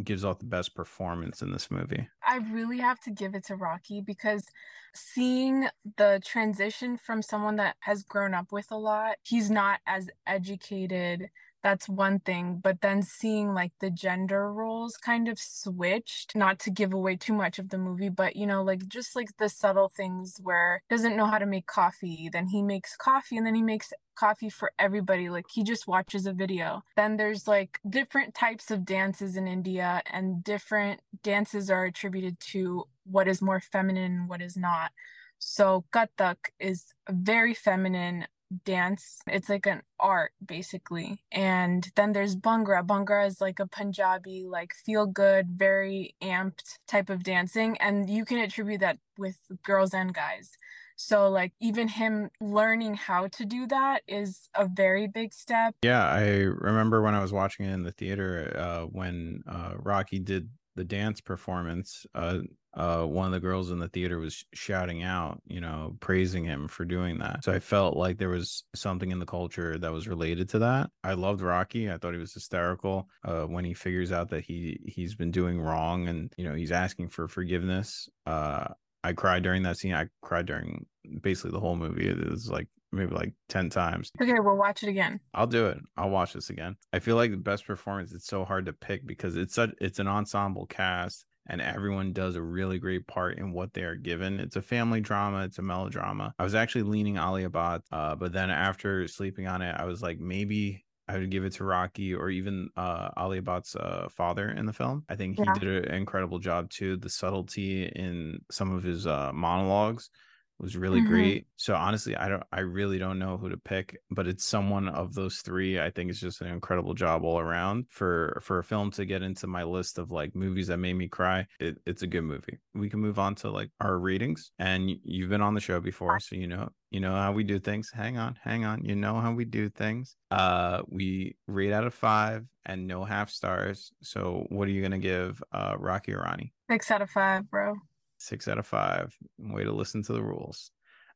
gives 0.03 0.23
off 0.23 0.39
the 0.39 0.45
best 0.45 0.75
performance 0.75 1.41
in 1.41 1.51
this 1.51 1.71
movie? 1.71 2.07
I 2.25 2.37
really 2.51 2.77
have 2.79 2.99
to 3.01 3.11
give 3.11 3.35
it 3.35 3.45
to 3.45 3.55
rocky 3.55 4.01
because 4.01 4.45
seeing 4.93 5.67
the 5.97 6.21
transition 6.23 6.97
from 6.97 7.21
someone 7.21 7.55
that 7.57 7.75
has 7.81 8.03
grown 8.03 8.33
up 8.33 8.51
with 8.51 8.67
a 8.71 8.75
lot 8.75 9.17
he's 9.23 9.51
not 9.51 9.79
as 9.85 10.09
educated 10.25 11.29
that's 11.63 11.89
one 11.89 12.19
thing 12.19 12.59
but 12.61 12.81
then 12.81 13.01
seeing 13.01 13.53
like 13.53 13.71
the 13.79 13.89
gender 13.89 14.51
roles 14.51 14.97
kind 14.97 15.27
of 15.27 15.39
switched 15.39 16.35
not 16.35 16.59
to 16.59 16.69
give 16.69 16.93
away 16.93 17.15
too 17.15 17.33
much 17.33 17.59
of 17.59 17.69
the 17.69 17.77
movie 17.77 18.09
but 18.09 18.35
you 18.35 18.45
know 18.45 18.63
like 18.63 18.87
just 18.87 19.15
like 19.15 19.29
the 19.37 19.49
subtle 19.49 19.89
things 19.89 20.37
where 20.41 20.81
doesn't 20.89 21.15
know 21.15 21.25
how 21.25 21.37
to 21.37 21.45
make 21.45 21.65
coffee 21.65 22.29
then 22.31 22.47
he 22.47 22.61
makes 22.61 22.95
coffee 22.95 23.37
and 23.37 23.45
then 23.45 23.55
he 23.55 23.61
makes 23.61 23.91
coffee 24.19 24.49
for 24.49 24.73
everybody 24.77 25.29
like 25.29 25.45
he 25.49 25.63
just 25.63 25.87
watches 25.87 26.25
a 26.25 26.33
video. 26.33 26.83
Then 26.97 27.15
there's 27.15 27.47
like 27.47 27.79
different 27.89 28.35
types 28.35 28.69
of 28.69 28.83
dances 28.83 29.37
in 29.37 29.47
india 29.47 30.01
and 30.11 30.43
different 30.43 30.99
dances 31.23 31.69
are 31.69 31.85
attributed 31.85 32.37
to 32.51 32.83
what 33.05 33.29
is 33.29 33.41
more 33.41 33.61
feminine 33.61 34.11
and 34.11 34.29
what 34.29 34.41
is 34.41 34.57
not. 34.57 34.91
So 35.39 35.85
Kathak 35.93 36.51
is 36.59 36.93
very 37.09 37.53
feminine 37.53 38.27
dance. 38.65 39.19
It's 39.27 39.49
like 39.49 39.65
an 39.65 39.81
art 39.99 40.31
basically. 40.45 41.21
And 41.31 41.87
then 41.95 42.13
there's 42.13 42.35
Bhangra. 42.35 42.85
Bhangra 42.85 43.27
is 43.27 43.41
like 43.41 43.59
a 43.59 43.67
Punjabi, 43.67 44.45
like 44.47 44.73
feel 44.73 45.05
good, 45.05 45.47
very 45.49 46.15
amped 46.21 46.77
type 46.87 47.09
of 47.09 47.23
dancing. 47.23 47.77
And 47.77 48.09
you 48.09 48.25
can 48.25 48.39
attribute 48.39 48.81
that 48.81 48.97
with 49.17 49.37
girls 49.63 49.93
and 49.93 50.13
guys. 50.13 50.51
So 50.95 51.29
like 51.29 51.53
even 51.61 51.87
him 51.87 52.29
learning 52.41 52.95
how 52.95 53.27
to 53.27 53.45
do 53.45 53.67
that 53.67 54.01
is 54.07 54.49
a 54.53 54.67
very 54.67 55.07
big 55.07 55.33
step. 55.33 55.75
Yeah, 55.81 56.05
I 56.05 56.27
remember 56.41 57.01
when 57.01 57.15
I 57.15 57.21
was 57.21 57.31
watching 57.31 57.65
it 57.65 57.73
in 57.73 57.83
the 57.83 57.93
theater 57.93 58.53
uh, 58.57 58.81
when 58.81 59.43
uh, 59.47 59.75
Rocky 59.77 60.19
did 60.19 60.49
the 60.75 60.83
dance 60.83 61.21
performance. 61.21 62.05
Uh, 62.13 62.39
uh, 62.79 63.03
one 63.03 63.25
of 63.25 63.33
the 63.33 63.41
girls 63.41 63.71
in 63.71 63.79
the 63.79 63.89
theater 63.89 64.19
was 64.19 64.45
shouting 64.53 65.03
out, 65.03 65.41
you 65.45 65.59
know, 65.59 65.97
praising 65.99 66.45
him 66.45 66.69
for 66.69 66.85
doing 66.85 67.17
that. 67.19 67.43
So 67.43 67.51
I 67.51 67.59
felt 67.59 67.97
like 67.97 68.17
there 68.17 68.29
was 68.29 68.63
something 68.73 69.11
in 69.11 69.19
the 69.19 69.25
culture 69.25 69.77
that 69.77 69.91
was 69.91 70.07
related 70.07 70.47
to 70.49 70.59
that. 70.59 70.89
I 71.03 71.13
loved 71.13 71.41
Rocky. 71.41 71.91
I 71.91 71.97
thought 71.97 72.13
he 72.13 72.19
was 72.19 72.33
hysterical 72.33 73.09
uh, 73.25 73.43
when 73.43 73.65
he 73.65 73.73
figures 73.73 74.13
out 74.13 74.29
that 74.29 74.45
he 74.45 74.79
he's 74.85 75.13
been 75.13 75.29
doing 75.29 75.59
wrong 75.59 76.07
and 76.07 76.33
you 76.37 76.47
know 76.47 76.55
he's 76.55 76.71
asking 76.71 77.09
for 77.09 77.27
forgiveness. 77.27 78.07
Uh, 78.25 78.67
I 79.03 79.11
cried 79.11 79.43
during 79.43 79.63
that 79.63 79.77
scene. 79.77 79.93
I 79.93 80.07
cried 80.21 80.45
during 80.45 80.85
basically 81.21 81.51
the 81.51 81.59
whole 81.59 81.75
movie. 81.75 82.07
It 82.07 82.29
was 82.29 82.49
like 82.49 82.69
maybe 82.93 83.13
like 83.13 83.33
10 83.49 83.69
times. 83.69 84.09
Okay, 84.21 84.39
we'll 84.39 84.55
watch 84.55 84.83
it 84.83 84.89
again. 84.89 85.19
I'll 85.33 85.47
do 85.47 85.67
it. 85.67 85.79
I'll 85.97 86.09
watch 86.09 86.33
this 86.33 86.49
again. 86.49 86.75
I 86.93 86.99
feel 86.99 87.17
like 87.17 87.31
the 87.31 87.37
best 87.37 87.67
performance 87.67 88.13
it's 88.13 88.27
so 88.27 88.45
hard 88.45 88.65
to 88.67 88.73
pick 88.73 89.05
because 89.05 89.35
it's 89.35 89.55
such 89.55 89.71
it's 89.81 89.99
an 89.99 90.07
ensemble 90.07 90.65
cast 90.65 91.25
and 91.49 91.61
everyone 91.61 92.13
does 92.13 92.35
a 92.35 92.41
really 92.41 92.79
great 92.79 93.07
part 93.07 93.37
in 93.37 93.51
what 93.51 93.73
they 93.73 93.83
are 93.83 93.95
given. 93.95 94.39
It's 94.39 94.55
a 94.55 94.61
family 94.61 95.01
drama, 95.01 95.43
it's 95.43 95.59
a 95.59 95.63
melodrama. 95.63 96.33
I 96.37 96.43
was 96.43 96.55
actually 96.55 96.83
leaning 96.83 97.17
Alia 97.17 97.49
Bhatt, 97.49 97.81
uh, 97.91 98.15
but 98.15 98.31
then 98.31 98.49
after 98.49 99.07
sleeping 99.07 99.47
on 99.47 99.61
it, 99.61 99.75
I 99.77 99.85
was 99.85 100.01
like, 100.01 100.19
maybe 100.19 100.85
I 101.07 101.17
would 101.17 101.31
give 101.31 101.43
it 101.43 101.53
to 101.53 101.63
Rocky 101.63 102.13
or 102.13 102.29
even 102.29 102.69
uh, 102.77 103.09
Alia 103.17 103.41
Bhatt's 103.41 103.75
uh, 103.75 104.07
father 104.11 104.49
in 104.49 104.67
the 104.67 104.73
film. 104.73 105.03
I 105.09 105.15
think 105.15 105.37
he 105.37 105.43
yeah. 105.43 105.53
did 105.53 105.85
an 105.85 105.95
incredible 105.95 106.37
job 106.37 106.69
too. 106.69 106.97
The 106.97 107.09
subtlety 107.09 107.85
in 107.85 108.41
some 108.51 108.71
of 108.71 108.83
his 108.83 109.07
uh, 109.07 109.31
monologues 109.33 110.11
was 110.59 110.75
really 110.75 110.99
mm-hmm. 110.99 111.09
great. 111.09 111.47
So 111.55 111.75
honestly, 111.75 112.15
I 112.15 112.27
don't 112.27 112.43
I 112.51 112.61
really 112.61 112.99
don't 112.99 113.19
know 113.19 113.37
who 113.37 113.49
to 113.49 113.57
pick, 113.57 113.97
but 114.11 114.27
it's 114.27 114.45
someone 114.45 114.89
of 114.89 115.13
those 115.13 115.37
three. 115.37 115.79
I 115.79 115.89
think 115.89 116.09
it's 116.09 116.19
just 116.19 116.41
an 116.41 116.47
incredible 116.47 116.93
job 116.93 117.23
all 117.23 117.39
around 117.39 117.85
for 117.89 118.39
for 118.43 118.59
a 118.59 118.63
film 118.63 118.91
to 118.91 119.05
get 119.05 119.21
into 119.21 119.47
my 119.47 119.63
list 119.63 119.97
of 119.97 120.11
like 120.11 120.35
movies 120.35 120.67
that 120.67 120.77
made 120.77 120.93
me 120.93 121.07
cry. 121.07 121.47
It, 121.59 121.77
it's 121.85 122.01
a 122.01 122.07
good 122.07 122.23
movie. 122.23 122.59
We 122.73 122.89
can 122.89 122.99
move 122.99 123.19
on 123.19 123.35
to 123.35 123.49
like 123.49 123.69
our 123.79 123.97
ratings 123.97 124.51
and 124.59 124.91
you've 125.03 125.29
been 125.29 125.41
on 125.41 125.53
the 125.53 125.61
show 125.61 125.79
before, 125.79 126.19
so 126.19 126.35
you 126.35 126.47
know 126.47 126.69
you 126.91 126.99
know 126.99 127.13
how 127.13 127.31
we 127.31 127.43
do 127.43 127.59
things. 127.59 127.89
Hang 127.93 128.17
on, 128.17 128.37
hang 128.43 128.65
on. 128.65 128.83
You 128.83 128.95
know 128.95 129.19
how 129.19 129.31
we 129.31 129.45
do 129.45 129.69
things. 129.69 130.15
Uh 130.31 130.81
we 130.87 131.37
rate 131.47 131.71
out 131.71 131.85
of 131.85 131.93
5 131.93 132.45
and 132.65 132.87
no 132.87 133.03
half 133.05 133.29
stars. 133.29 133.91
So 134.01 134.45
what 134.49 134.67
are 134.67 134.71
you 134.71 134.81
going 134.81 134.91
to 134.91 134.97
give 134.97 135.41
uh 135.51 135.75
Rocky 135.77 136.13
Aur 136.13 136.23
Rani? 136.23 136.53
6 136.69 136.91
out 136.91 137.01
of 137.01 137.09
5, 137.09 137.49
bro 137.49 137.75
six 138.19 138.47
out 138.47 138.57
of 138.57 138.67
five. 138.67 139.15
Way 139.37 139.63
to 139.63 139.71
listen 139.71 140.03
to 140.03 140.13
the 140.13 140.23
rules. 140.23 140.71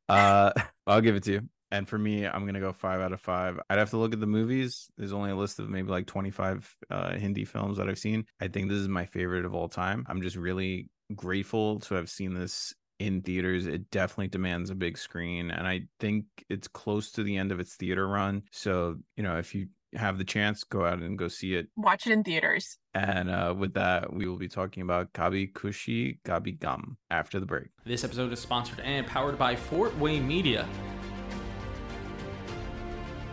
Uh, 0.09 0.51
I'll 0.87 1.01
give 1.01 1.15
it 1.15 1.23
to 1.23 1.31
you. 1.33 1.41
And 1.71 1.87
for 1.87 1.97
me, 1.97 2.27
I'm 2.27 2.45
gonna 2.45 2.59
go 2.59 2.71
five 2.71 3.01
out 3.01 3.13
of 3.13 3.21
five. 3.21 3.59
I'd 3.69 3.79
have 3.79 3.89
to 3.91 3.97
look 3.97 4.13
at 4.13 4.19
the 4.19 4.27
movies. 4.27 4.89
There's 4.95 5.13
only 5.13 5.31
a 5.31 5.35
list 5.35 5.59
of 5.59 5.69
maybe 5.69 5.89
like 5.89 6.05
25 6.05 6.75
uh, 6.91 7.13
Hindi 7.15 7.45
films 7.45 7.77
that 7.77 7.89
I've 7.89 7.97
seen. 7.97 8.25
I 8.39 8.47
think 8.47 8.69
this 8.69 8.77
is 8.77 8.87
my 8.87 9.05
favorite 9.05 9.43
of 9.43 9.55
all 9.55 9.69
time. 9.69 10.05
I'm 10.07 10.21
just 10.21 10.35
really 10.35 10.89
grateful 11.15 11.79
to 11.81 11.95
have 11.95 12.11
seen 12.11 12.35
this 12.35 12.75
in 12.99 13.23
theaters. 13.23 13.65
It 13.65 13.89
definitely 13.89 14.27
demands 14.27 14.69
a 14.69 14.75
big 14.75 14.99
screen, 14.99 15.49
and 15.49 15.67
I 15.67 15.87
think 15.99 16.25
it's 16.47 16.67
close 16.67 17.11
to 17.13 17.23
the 17.23 17.37
end 17.37 17.51
of 17.51 17.59
its 17.59 17.75
theater 17.75 18.07
run. 18.07 18.43
So 18.51 18.97
you 19.17 19.23
know, 19.23 19.37
if 19.37 19.55
you 19.55 19.67
have 19.95 20.17
the 20.17 20.23
chance, 20.23 20.63
go 20.63 20.85
out 20.85 20.99
and 20.99 21.17
go 21.17 21.27
see 21.27 21.55
it. 21.55 21.67
Watch 21.75 22.07
it 22.07 22.13
in 22.13 22.23
theaters. 22.23 22.77
And 22.93 23.29
uh, 23.29 23.53
with 23.57 23.73
that, 23.73 24.13
we 24.13 24.27
will 24.27 24.37
be 24.37 24.47
talking 24.47 24.83
about 24.83 25.13
Kabhi 25.13 25.51
Kushi 25.53 26.19
Kabhie 26.25 26.59
Gham 26.59 26.97
after 27.09 27.39
the 27.39 27.45
break. 27.45 27.67
This 27.85 28.03
episode 28.03 28.31
is 28.31 28.39
sponsored 28.39 28.79
and 28.81 29.07
powered 29.07 29.37
by 29.37 29.55
Fortway 29.55 30.23
Media. 30.23 30.67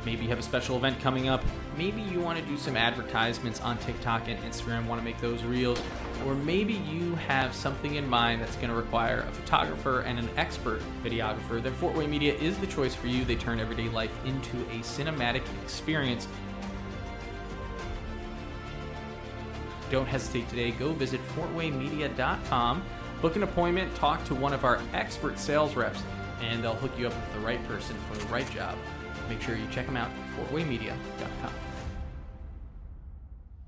Maybe 0.06 0.22
you 0.22 0.30
have 0.30 0.38
a 0.38 0.42
special 0.42 0.76
event 0.76 0.98
coming 1.00 1.28
up. 1.28 1.44
Maybe 1.76 2.00
you 2.00 2.20
want 2.20 2.38
to 2.38 2.44
do 2.46 2.56
some 2.56 2.74
advertisements 2.74 3.60
on 3.60 3.76
TikTok 3.78 4.28
and 4.28 4.42
Instagram, 4.44 4.86
want 4.86 4.98
to 4.98 5.04
make 5.04 5.20
those 5.20 5.42
reels. 5.44 5.80
Or 6.26 6.34
maybe 6.34 6.74
you 6.74 7.14
have 7.16 7.54
something 7.54 7.96
in 7.96 8.08
mind 8.08 8.40
that's 8.40 8.56
going 8.56 8.68
to 8.68 8.74
require 8.74 9.20
a 9.28 9.32
photographer 9.32 10.00
and 10.00 10.18
an 10.18 10.28
expert 10.38 10.80
videographer. 11.04 11.62
Then 11.62 11.74
Fortway 11.74 12.08
Media 12.08 12.34
is 12.34 12.56
the 12.58 12.66
choice 12.66 12.94
for 12.94 13.08
you. 13.08 13.24
They 13.24 13.36
turn 13.36 13.60
everyday 13.60 13.88
life 13.90 14.12
into 14.24 14.56
a 14.70 14.80
cinematic 14.80 15.42
experience 15.62 16.26
Don't 19.90 20.06
hesitate 20.06 20.48
today. 20.48 20.70
Go 20.70 20.92
visit 20.92 21.20
fortwaymedia.com, 21.34 22.82
book 23.20 23.36
an 23.36 23.42
appointment, 23.42 23.94
talk 23.96 24.24
to 24.26 24.34
one 24.34 24.52
of 24.52 24.64
our 24.64 24.80
expert 24.94 25.38
sales 25.38 25.74
reps, 25.74 26.00
and 26.40 26.62
they'll 26.62 26.74
hook 26.74 26.92
you 26.96 27.08
up 27.08 27.14
with 27.14 27.34
the 27.34 27.40
right 27.40 27.62
person 27.66 27.96
for 28.08 28.16
the 28.16 28.26
right 28.32 28.48
job. 28.52 28.78
Make 29.28 29.42
sure 29.42 29.56
you 29.56 29.66
check 29.70 29.86
them 29.86 29.96
out 29.96 30.10
fortwaymedia.com. 30.36 31.52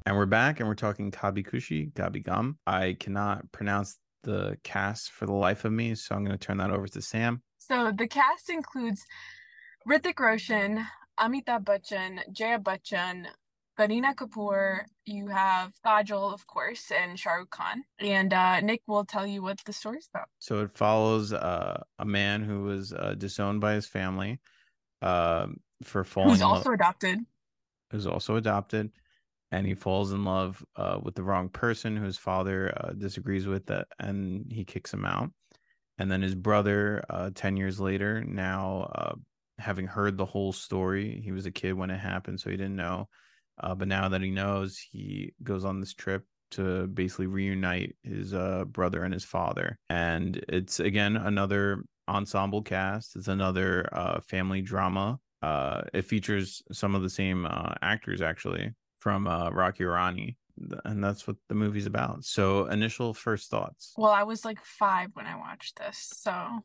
And 0.06 0.16
we're 0.16 0.26
back 0.26 0.60
and 0.60 0.68
we're 0.68 0.74
talking 0.74 1.10
Kabhi 1.10 1.46
Khushi, 1.46 1.92
Kabhie 1.92 2.24
Gham. 2.24 2.58
I 2.66 2.96
cannot 2.98 3.50
pronounce 3.52 3.98
the 4.22 4.56
cast 4.64 5.10
for 5.10 5.26
the 5.26 5.32
life 5.32 5.64
of 5.64 5.72
me, 5.72 5.94
so 5.94 6.14
I'm 6.14 6.24
going 6.24 6.36
to 6.36 6.44
turn 6.44 6.58
that 6.58 6.70
over 6.70 6.86
to 6.88 7.02
Sam. 7.02 7.42
So 7.58 7.92
the 7.96 8.06
cast 8.06 8.50
includes 8.50 9.04
Hrithik 9.88 10.18
Roshan, 10.18 10.84
Amitabh 11.18 11.64
Bachchan, 11.64 12.20
Jaya 12.32 12.58
Bachchan, 12.58 13.26
Kareena 13.78 14.14
Kapoor, 14.14 14.82
you 15.06 15.28
have 15.28 15.72
Kajol, 15.84 16.32
of 16.32 16.46
course, 16.46 16.90
and 16.90 17.18
Shah 17.18 17.34
Rukh 17.34 17.50
Khan. 17.50 17.84
And 17.98 18.32
uh, 18.32 18.60
Nick 18.60 18.82
will 18.86 19.04
tell 19.04 19.26
you 19.26 19.42
what 19.42 19.60
the 19.64 19.72
story's 19.72 20.08
about. 20.12 20.28
So 20.38 20.60
it 20.60 20.76
follows 20.76 21.32
uh, 21.32 21.82
a 21.98 22.04
man 22.04 22.42
who 22.42 22.64
was 22.64 22.92
uh, 22.92 23.14
disowned 23.16 23.60
by 23.60 23.74
his 23.74 23.86
family 23.86 24.40
uh, 25.00 25.46
for 25.82 26.04
falling. 26.04 26.30
Who's 26.30 26.42
also 26.42 26.70
lo- 26.70 26.74
adopted. 26.74 27.20
Who's 27.90 28.06
also 28.06 28.36
adopted, 28.36 28.90
and 29.50 29.66
he 29.66 29.74
falls 29.74 30.12
in 30.12 30.24
love 30.24 30.64
uh, 30.76 30.98
with 31.02 31.14
the 31.14 31.22
wrong 31.22 31.48
person 31.48 31.96
whose 31.96 32.18
father 32.18 32.72
uh, 32.76 32.92
disagrees 32.92 33.46
with 33.46 33.66
that, 33.66 33.88
and 33.98 34.50
he 34.50 34.64
kicks 34.64 34.92
him 34.92 35.04
out. 35.04 35.30
And 35.98 36.10
then 36.10 36.22
his 36.22 36.34
brother, 36.34 37.04
ten 37.34 37.56
years 37.56 37.78
later, 37.78 38.24
now 38.24 39.18
having 39.58 39.86
heard 39.86 40.16
the 40.16 40.24
whole 40.24 40.52
story, 40.52 41.20
he 41.22 41.32
was 41.32 41.44
a 41.44 41.50
kid 41.50 41.74
when 41.74 41.90
it 41.90 41.98
happened, 41.98 42.40
so 42.40 42.50
he 42.50 42.56
didn't 42.56 42.76
know 42.76 43.08
uh, 43.60 43.74
but 43.74 43.88
now 43.88 44.08
that 44.08 44.22
he 44.22 44.30
knows, 44.30 44.78
he 44.78 45.34
goes 45.42 45.64
on 45.64 45.80
this 45.80 45.94
trip 45.94 46.24
to 46.52 46.86
basically 46.88 47.26
reunite 47.26 47.96
his 48.02 48.34
uh, 48.34 48.64
brother 48.66 49.04
and 49.04 49.12
his 49.12 49.24
father. 49.24 49.78
And 49.88 50.44
it's 50.48 50.80
again 50.80 51.16
another 51.16 51.84
ensemble 52.08 52.62
cast. 52.62 53.16
It's 53.16 53.28
another 53.28 53.88
uh, 53.92 54.20
family 54.20 54.62
drama. 54.62 55.18
Uh, 55.42 55.82
it 55.92 56.04
features 56.04 56.62
some 56.70 56.94
of 56.94 57.02
the 57.02 57.10
same 57.10 57.46
uh, 57.46 57.74
actors 57.82 58.22
actually 58.22 58.70
from 59.00 59.26
uh, 59.26 59.50
Rocky 59.50 59.84
Rani. 59.84 60.36
And 60.84 61.02
that's 61.02 61.26
what 61.26 61.36
the 61.48 61.54
movie's 61.54 61.86
about. 61.86 62.24
So, 62.24 62.66
initial 62.66 63.14
first 63.14 63.50
thoughts. 63.50 63.94
Well, 63.96 64.12
I 64.12 64.22
was 64.22 64.44
like 64.44 64.62
five 64.62 65.08
when 65.14 65.26
I 65.26 65.36
watched 65.36 65.78
this. 65.78 66.10
So, 66.12 66.60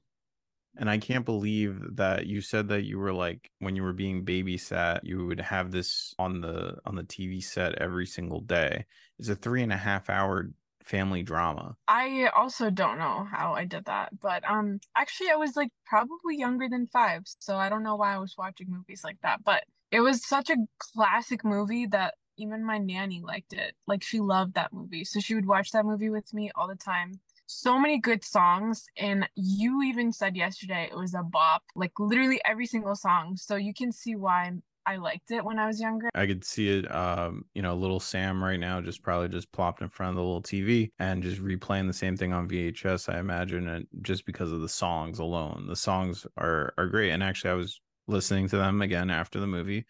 and 0.76 0.90
I 0.90 0.98
can't 0.98 1.26
believe 1.26 1.96
that 1.96 2.28
you 2.28 2.42
said 2.42 2.68
that 2.70 2.84
you 2.84 3.00
were 3.00 3.14
like 3.14 3.52
when 3.60 3.76
you 3.76 3.84
were 3.84 3.94
being 3.94 4.26
babysat, 4.26 5.00
you 5.04 5.26
would 5.26 5.40
have 5.40 5.72
this 5.72 6.14
on 6.20 6.42
the 6.42 6.78
on 6.86 6.96
the 6.96 7.04
TV 7.04 7.44
set 7.44 7.76
every 7.76 8.06
single 8.06 8.42
day. 8.42 8.86
It's 9.20 9.30
a 9.30 9.36
three 9.36 9.64
and 9.64 9.74
a 9.74 9.78
half 9.78 10.10
hour 10.10 10.52
family 10.84 11.24
drama. 11.24 11.76
I 11.88 12.30
also 12.36 12.70
don't 12.70 12.98
know 12.98 13.28
how 13.30 13.54
I 13.54 13.66
did 13.66 13.86
that, 13.86 14.20
but 14.20 14.44
um 14.50 14.80
actually 14.96 15.30
I 15.30 15.36
was 15.36 15.56
like 15.56 15.70
probably 15.86 16.38
younger 16.38 16.70
than 16.70 16.88
5, 16.88 17.24
so 17.40 17.58
I 17.58 17.70
don't 17.70 17.84
know 17.84 17.96
why 17.96 18.16
I 18.16 18.20
was 18.20 18.36
watching 18.38 18.68
movies 18.70 19.02
like 19.04 19.18
that, 19.24 19.44
but 19.44 19.64
it 19.92 20.02
was 20.02 20.28
such 20.28 20.50
a 20.50 20.58
classic 20.80 21.44
movie 21.44 21.88
that 21.88 22.16
even 22.38 22.64
my 22.64 22.78
nanny 22.78 23.22
liked 23.24 23.54
it. 23.54 23.76
Like 23.88 24.04
she 24.04 24.20
loved 24.20 24.54
that 24.54 24.74
movie. 24.74 25.04
So 25.06 25.20
she 25.20 25.34
would 25.34 25.48
watch 25.48 25.72
that 25.72 25.86
movie 25.86 26.10
with 26.10 26.34
me 26.34 26.52
all 26.56 26.68
the 26.68 26.76
time 26.76 27.20
so 27.48 27.80
many 27.80 27.98
good 27.98 28.24
songs 28.24 28.86
and 28.98 29.28
you 29.36 29.82
even 29.82 30.12
said 30.12 30.36
yesterday 30.36 30.88
it 30.92 30.98
was 30.98 31.14
a 31.14 31.24
bop 31.24 31.64
like 31.76 31.98
literally 31.98 32.40
every 32.46 32.66
single 32.66 32.96
song 32.96 33.36
so 33.38 33.56
you 33.56 33.74
can 33.74 33.92
see 33.92 34.16
why 34.16 34.52
I 34.88 34.96
liked 34.96 35.32
it 35.32 35.44
when 35.44 35.60
I 35.60 35.68
was 35.68 35.82
younger. 35.82 36.10
I 36.16 36.26
could 36.26 36.46
see 36.46 36.70
it, 36.70 36.96
um, 36.96 37.44
you 37.54 37.62
know, 37.62 37.76
little 37.76 38.00
Sam 38.00 38.42
right 38.42 38.60
now 38.60 38.80
just 38.80 39.04
probably 39.04 39.28
just 39.28 39.52
plopped 39.52 39.82
in 39.82 39.90
front 39.90 40.12
of 40.12 40.16
the 40.16 40.22
little 40.22 40.42
TV 40.42 40.92
and 40.98 41.22
just 41.22 41.44
replaying 41.44 41.88
the 41.88 41.94
same 41.94 42.16
thing 42.16 42.32
on 42.32 42.48
VHS. 42.48 43.14
I 43.14 43.20
imagine 43.20 43.68
it 43.68 43.86
just 44.02 44.26
because 44.26 44.54
of 44.54 44.62
the 44.62 44.70
songs 44.70 45.20
alone. 45.20 45.66
The 45.68 45.76
songs 45.76 46.26
are 46.38 46.74
are 46.78 46.88
great, 46.88 47.12
and 47.12 47.22
actually, 47.22 47.52
I 47.52 47.56
was 47.56 47.82
listening 48.08 48.48
to 48.48 48.58
them 48.58 48.82
again 48.82 49.10
after 49.10 49.42
the 49.42 49.48
movie, 49.48 49.86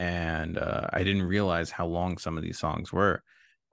and 0.00 0.58
uh, 0.58 0.88
I 0.92 1.04
didn't 1.04 1.22
realize 1.22 1.70
how 1.70 1.86
long 1.86 2.18
some 2.18 2.36
of 2.36 2.42
these 2.42 2.58
songs 2.58 2.92
were. 2.92 3.22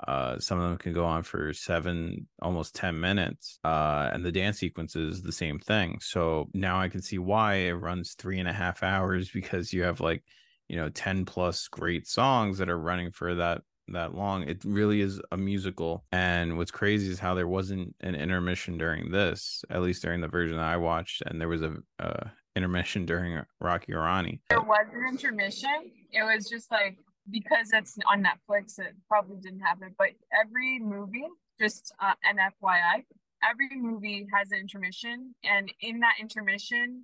Uh, 0.07 0.39
some 0.39 0.59
of 0.59 0.69
them 0.69 0.77
can 0.77 0.93
go 0.93 1.05
on 1.05 1.23
for 1.23 1.53
seven, 1.53 2.27
almost 2.41 2.75
10 2.75 2.99
minutes. 2.99 3.59
Uh, 3.63 4.09
and 4.13 4.25
the 4.25 4.31
dance 4.31 4.59
sequence 4.59 4.95
is 4.95 5.21
the 5.21 5.31
same 5.31 5.59
thing. 5.59 5.97
So 6.01 6.49
now 6.53 6.79
I 6.79 6.89
can 6.89 7.01
see 7.01 7.17
why 7.17 7.55
it 7.55 7.73
runs 7.73 8.13
three 8.13 8.39
and 8.39 8.47
a 8.47 8.53
half 8.53 8.83
hours 8.83 9.29
because 9.33 9.73
you 9.73 9.83
have 9.83 9.99
like, 9.99 10.23
you 10.67 10.77
know, 10.77 10.89
10 10.89 11.25
plus 11.25 11.67
great 11.67 12.07
songs 12.07 12.57
that 12.57 12.69
are 12.69 12.79
running 12.79 13.11
for 13.11 13.35
that 13.35 13.61
that 13.93 14.15
long. 14.15 14.43
It 14.43 14.63
really 14.63 15.01
is 15.01 15.21
a 15.31 15.37
musical. 15.37 16.05
And 16.11 16.57
what's 16.57 16.71
crazy 16.71 17.11
is 17.11 17.19
how 17.19 17.33
there 17.33 17.47
wasn't 17.47 17.95
an 18.01 18.15
intermission 18.15 18.77
during 18.77 19.11
this, 19.11 19.63
at 19.69 19.81
least 19.81 20.01
during 20.01 20.21
the 20.21 20.27
version 20.27 20.57
that 20.57 20.65
I 20.65 20.77
watched, 20.77 21.23
and 21.25 21.41
there 21.41 21.49
was 21.49 21.61
a 21.61 22.31
intermission 22.55 23.05
during 23.05 23.41
Rocky 23.59 23.93
Aur 23.93 24.01
Rani. 24.01 24.41
There 24.49 24.61
was 24.61 24.85
an 24.93 25.09
intermission. 25.09 25.91
It 26.11 26.23
was 26.23 26.49
just 26.49 26.71
like 26.71 26.97
because 27.31 27.71
it's 27.73 27.97
on 28.09 28.23
Netflix, 28.23 28.79
it 28.79 28.93
probably 29.07 29.37
didn't 29.41 29.61
have 29.61 29.81
it. 29.81 29.93
But 29.97 30.09
every 30.33 30.79
movie, 30.79 31.27
just 31.59 31.93
uh, 32.01 32.13
an 32.23 32.37
FYI, 32.37 33.03
every 33.43 33.69
movie 33.75 34.27
has 34.33 34.51
an 34.51 34.59
intermission, 34.59 35.33
and 35.43 35.71
in 35.81 35.99
that 36.01 36.15
intermission, 36.19 37.03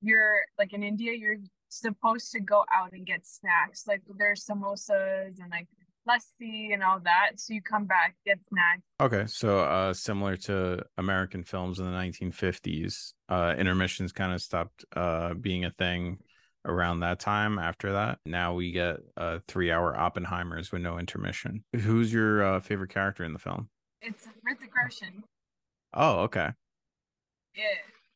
you're 0.00 0.42
like 0.58 0.72
in 0.72 0.82
India, 0.82 1.12
you're 1.12 1.38
supposed 1.68 2.30
to 2.32 2.40
go 2.40 2.64
out 2.74 2.92
and 2.92 3.06
get 3.06 3.26
snacks. 3.26 3.86
Like 3.86 4.02
there's 4.18 4.44
samosas 4.44 5.40
and 5.40 5.50
like 5.50 5.66
lassi 6.08 6.72
and 6.72 6.82
all 6.82 7.00
that. 7.04 7.32
So 7.36 7.54
you 7.54 7.62
come 7.62 7.86
back, 7.86 8.16
get 8.26 8.38
snacks. 8.48 8.82
Okay, 9.00 9.26
so 9.26 9.60
uh, 9.60 9.92
similar 9.92 10.36
to 10.36 10.84
American 10.98 11.42
films 11.44 11.78
in 11.78 11.86
the 11.86 11.90
1950s, 11.90 13.12
uh, 13.28 13.54
intermissions 13.58 14.12
kind 14.12 14.32
of 14.32 14.42
stopped 14.42 14.84
uh, 14.94 15.34
being 15.34 15.64
a 15.64 15.70
thing 15.70 16.18
around 16.64 17.00
that 17.00 17.20
time 17.20 17.58
after 17.58 17.92
that. 17.92 18.18
Now 18.24 18.54
we 18.54 18.72
get 18.72 18.96
uh 19.16 19.38
three 19.48 19.70
hour 19.70 19.94
oppenheimers 19.94 20.72
with 20.72 20.82
no 20.82 20.98
intermission. 20.98 21.64
Who's 21.76 22.12
your 22.12 22.42
uh, 22.44 22.60
favorite 22.60 22.90
character 22.90 23.24
in 23.24 23.32
the 23.32 23.38
film? 23.38 23.68
It's 24.00 24.26
Hrithik 24.26 24.70
Roshan. 24.76 25.24
oh 25.94 26.20
okay. 26.20 26.50
Yeah. 27.54 27.64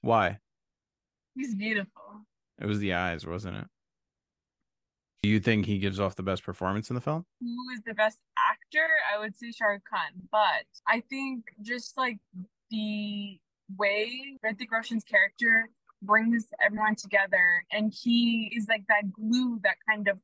Why? 0.01 0.39
He's 1.35 1.55
beautiful. 1.55 2.27
It 2.61 2.67
was 2.67 2.79
the 2.81 2.95
eyes 2.95 3.27
wasn't 3.27 3.57
it? 3.59 3.67
Do 5.23 5.29
you 5.31 5.41
think 5.41 5.67
he 5.67 5.79
gives 5.79 5.99
off 5.99 6.15
the 6.15 6.23
best 6.23 6.45
performance 6.45 6.91
in 6.91 6.95
the 6.95 7.01
film? 7.01 7.27
Who 7.41 7.71
is 7.75 7.81
the 7.85 7.95
best 7.95 8.19
actor 8.39 8.87
i 9.13 9.19
would 9.19 9.37
say 9.37 9.51
Shah 9.51 9.67
Rukh 9.67 9.83
Khan 9.91 10.29
but 10.31 10.65
i 10.87 11.03
think 11.11 11.45
just 11.63 11.97
like 11.99 12.19
the 12.71 13.39
way 13.77 14.39
Hrithik 14.45 14.71
Roshan's 14.71 15.05
character 15.05 15.69
brings 16.03 16.47
everyone 16.65 16.95
together. 16.97 17.65
And 17.73 17.93
he 17.93 18.53
is 18.57 18.67
like 18.69 18.85
that 18.89 19.13
glue 19.13 19.61
that 19.65 19.77
kind 19.89 20.09
of 20.09 20.19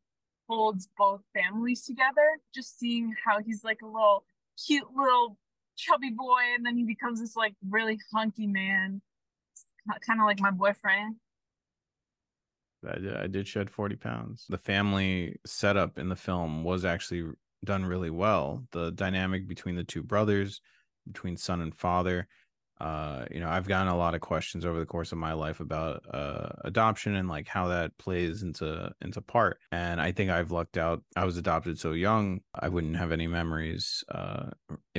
holds 0.48 0.88
both 0.98 1.22
families 1.34 1.84
together 1.84 2.38
just 2.54 2.78
seeing 2.78 3.14
how 3.24 3.40
he's 3.40 3.64
like 3.64 3.80
a 3.82 3.86
little 3.86 4.24
cute 4.66 4.86
little 4.94 5.38
chubby 5.76 6.10
boy 6.10 6.42
and 6.54 6.64
then 6.64 6.76
he 6.76 6.84
becomes 6.84 7.20
this 7.20 7.34
like 7.34 7.54
really 7.68 7.98
hunky 8.12 8.46
man. 8.46 9.00
Kind 10.06 10.20
of 10.20 10.26
like 10.26 10.40
my 10.40 10.50
boyfriend. 10.50 11.16
I 12.86 13.26
did, 13.26 13.48
shed 13.48 13.70
40 13.70 13.96
pounds. 13.96 14.46
The 14.48 14.58
family 14.58 15.38
setup 15.46 15.98
in 15.98 16.08
the 16.08 16.16
film 16.16 16.64
was 16.64 16.84
actually 16.84 17.24
done 17.64 17.84
really 17.84 18.10
well. 18.10 18.64
The 18.72 18.92
dynamic 18.92 19.48
between 19.48 19.76
the 19.76 19.84
two 19.84 20.02
brothers 20.02 20.60
between 21.06 21.36
son 21.36 21.60
and 21.60 21.74
father 21.74 22.28
uh 22.84 23.24
you 23.30 23.40
know 23.40 23.48
i've 23.48 23.66
gotten 23.66 23.88
a 23.88 23.96
lot 23.96 24.14
of 24.14 24.20
questions 24.20 24.66
over 24.66 24.78
the 24.78 24.86
course 24.86 25.10
of 25.10 25.18
my 25.18 25.32
life 25.32 25.60
about 25.60 26.02
uh 26.12 26.50
adoption 26.64 27.14
and 27.14 27.28
like 27.28 27.48
how 27.48 27.68
that 27.68 27.96
plays 27.98 28.42
into 28.42 28.92
into 29.00 29.20
part 29.20 29.58
and 29.72 30.00
i 30.00 30.12
think 30.12 30.30
i've 30.30 30.50
lucked 30.50 30.76
out. 30.76 31.02
I 31.16 31.24
was 31.24 31.38
adopted 31.38 31.78
so 31.78 31.92
young 31.92 32.40
i 32.54 32.68
wouldn't 32.68 32.96
have 32.96 33.10
any 33.10 33.26
memories 33.26 34.04
uh 34.10 34.50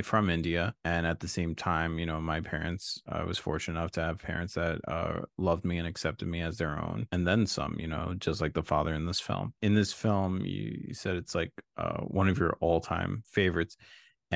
from 0.02 0.28
india 0.28 0.74
and 0.84 1.06
at 1.06 1.20
the 1.20 1.28
same 1.28 1.54
time 1.54 1.98
you 1.98 2.06
know 2.06 2.20
my 2.20 2.40
parents 2.40 3.00
i 3.08 3.22
was 3.22 3.38
fortunate 3.38 3.78
enough 3.78 3.92
to 3.92 4.02
have 4.02 4.18
parents 4.18 4.54
that 4.54 4.80
uh 4.88 5.20
loved 5.38 5.64
me 5.64 5.78
and 5.78 5.86
accepted 5.86 6.26
me 6.26 6.40
as 6.40 6.58
their 6.58 6.78
own 6.78 7.06
and 7.12 7.26
then 7.26 7.46
some 7.46 7.76
you 7.78 7.86
know 7.86 8.14
just 8.18 8.40
like 8.40 8.54
the 8.54 8.62
father 8.62 8.94
in 8.94 9.06
this 9.06 9.20
film. 9.20 9.54
In 9.62 9.74
this 9.74 9.92
film 9.92 10.40
you, 10.44 10.78
you 10.88 10.94
said 10.94 11.16
it's 11.16 11.34
like 11.34 11.52
uh 11.76 12.00
one 12.00 12.28
of 12.28 12.38
your 12.38 12.56
all-time 12.60 13.22
favorites 13.24 13.76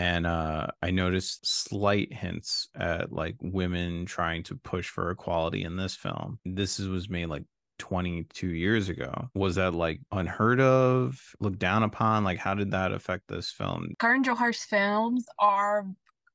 and 0.01 0.27
uh, 0.27 0.67
I 0.81 0.93
noticed 0.93 1.47
slight 1.47 2.11
hints 2.11 2.69
at 2.75 3.13
like 3.13 3.37
women 3.43 4.07
trying 4.07 4.43
to 4.45 4.55
push 4.55 4.89
for 4.89 5.11
equality 5.11 5.63
in 5.63 5.77
this 5.77 5.95
film. 5.95 6.39
This 6.47 6.81
is, 6.81 6.89
was 6.89 7.11
made 7.11 7.27
like 7.27 7.45
22 7.81 8.47
years 8.47 8.89
ago. 8.89 9.29
Was 9.35 9.57
that 9.57 9.75
like 9.75 10.01
unheard 10.11 10.59
of, 10.59 11.21
looked 11.39 11.59
down 11.59 11.83
upon? 11.83 12.25
Like, 12.25 12.39
how 12.39 12.55
did 12.55 12.71
that 12.71 12.93
affect 12.93 13.29
this 13.29 13.51
film? 13.51 13.89
Karan 13.99 14.25
Johar's 14.25 14.65
films 14.65 15.27
are 15.39 15.85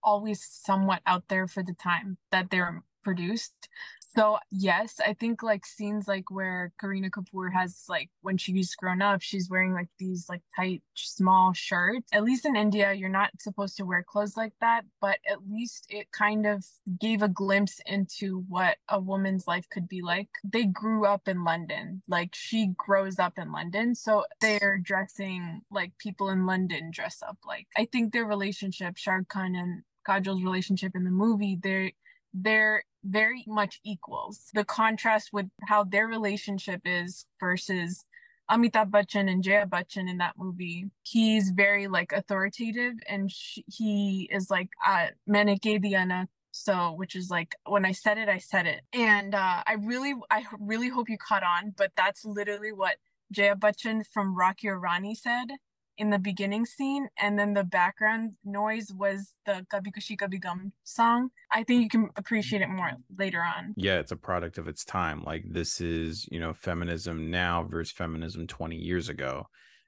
always 0.04 0.46
somewhat 0.48 1.02
out 1.08 1.24
there 1.30 1.48
for 1.48 1.64
the 1.64 1.74
time 1.74 2.20
that 2.32 2.52
they're 2.52 2.84
produced. 3.06 3.70
So 4.16 4.38
yes, 4.50 5.02
I 5.06 5.14
think 5.14 5.44
like 5.44 5.66
scenes 5.66 6.08
like 6.08 6.32
where 6.32 6.72
Kareena 6.82 7.10
Kapoor 7.10 7.52
has 7.52 7.84
like 7.90 8.10
when 8.22 8.38
she's 8.38 8.74
grown 8.74 9.02
up, 9.02 9.22
she's 9.22 9.50
wearing 9.50 9.74
like 9.74 9.90
these 10.00 10.30
like 10.30 10.42
tight 10.56 10.82
small 10.94 11.52
shirts. 11.54 12.08
At 12.14 12.24
least 12.24 12.46
in 12.46 12.56
India, 12.56 12.94
you're 12.94 13.10
not 13.10 13.32
supposed 13.40 13.76
to 13.78 13.86
wear 13.86 14.06
clothes 14.08 14.38
like 14.38 14.54
that, 14.62 14.86
but 15.02 15.18
at 15.30 15.40
least 15.50 15.88
it 15.90 16.14
kind 16.14 16.46
of 16.46 16.66
gave 16.98 17.22
a 17.22 17.28
glimpse 17.28 17.82
into 17.86 18.46
what 18.48 18.78
a 18.88 19.00
woman's 19.02 19.48
life 19.48 19.68
could 19.70 19.90
be 19.90 20.02
like. 20.02 20.30
They 20.46 20.66
grew 20.66 21.06
up 21.06 21.28
in 21.28 21.44
London. 21.44 22.02
Like 22.08 22.34
she 22.34 22.70
grows 22.78 23.20
up 23.20 23.34
in 23.38 23.52
London, 23.52 23.96
so 23.96 24.24
they're 24.40 24.80
dressing 24.82 25.62
like 25.70 25.92
people 25.98 26.30
in 26.30 26.46
London 26.46 26.90
dress 26.90 27.22
up 27.22 27.38
like. 27.46 27.68
I 27.76 27.84
think 27.84 28.14
their 28.14 28.26
relationship, 28.26 28.96
Shah 28.96 29.20
Khan 29.28 29.56
and 29.56 29.84
Kajol's 30.08 30.44
relationship 30.44 30.96
in 30.96 31.04
the 31.04 31.12
movie, 31.12 31.58
they 31.62 31.96
they're 32.36 32.84
very 33.04 33.46
much 33.48 33.80
equals. 33.84 34.50
The 34.54 34.66
contrast 34.66 35.30
with 35.32 35.48
how 35.68 35.86
their 35.86 36.08
relationship 36.08 36.82
is 36.84 37.26
versus 37.40 38.06
Amitabh 38.52 38.92
Bachchan 38.92 39.30
and 39.32 39.42
Jaya 39.44 39.66
Bachchan 39.66 40.10
in 40.10 40.18
that 40.18 40.34
movie, 40.38 40.86
he's 41.04 41.50
very 41.52 41.88
like 41.88 42.12
authoritative 42.12 42.94
and 43.08 43.32
he 43.68 44.30
is 44.32 44.52
like 44.52 44.70
uh 44.86 45.08
Manike 45.28 45.82
Diana 45.82 46.28
so 46.52 46.94
which 46.94 47.16
is 47.16 47.30
like 47.30 47.56
when 47.66 47.86
I 47.86 47.92
said 47.92 48.18
it 48.18 48.30
I 48.30 48.38
said 48.38 48.68
it. 48.68 48.82
And 48.94 49.34
uh 49.34 49.64
I 49.66 49.78
really 49.82 50.14
I 50.30 50.46
really 50.60 50.90
hope 50.90 51.10
you 51.10 51.18
caught 51.18 51.44
on 51.44 51.74
but 51.76 51.92
that's 51.96 52.26
literally 52.26 52.72
what 52.72 52.98
Jaya 53.32 53.56
Bachchan 53.56 54.06
from 54.14 54.36
Rocky 54.38 54.70
Rani 54.70 55.16
said 55.16 55.48
in 55.98 56.10
the 56.10 56.20
beginning 56.20 56.66
scene 56.66 57.08
and 57.22 57.38
then 57.38 57.54
the 57.54 57.64
background 57.64 58.34
noise 58.44 58.92
was 58.94 59.34
the 59.46 59.66
Khushi 59.72 60.18
Kabhie 60.18 60.42
Gham 60.42 60.72
song. 60.84 61.30
I 61.52 61.64
think 61.64 61.84
you 61.84 61.90
can 61.90 62.10
appreciate 62.16 62.62
it 62.62 62.70
more 62.70 62.92
later 63.18 63.42
on. 63.42 63.74
Yeah, 63.78 64.00
it's 64.00 64.12
a 64.12 64.18
product 64.18 64.58
of 64.58 64.68
its 64.68 64.84
time. 64.84 65.24
Like 65.24 65.44
this 65.48 65.82
is, 65.82 66.28
you 66.32 66.40
know, 66.40 66.54
feminism 66.54 67.32
now 67.32 67.64
versus 67.64 67.94
feminism 67.94 68.48
20 68.48 68.76
years 68.76 69.10
ago. 69.10 69.48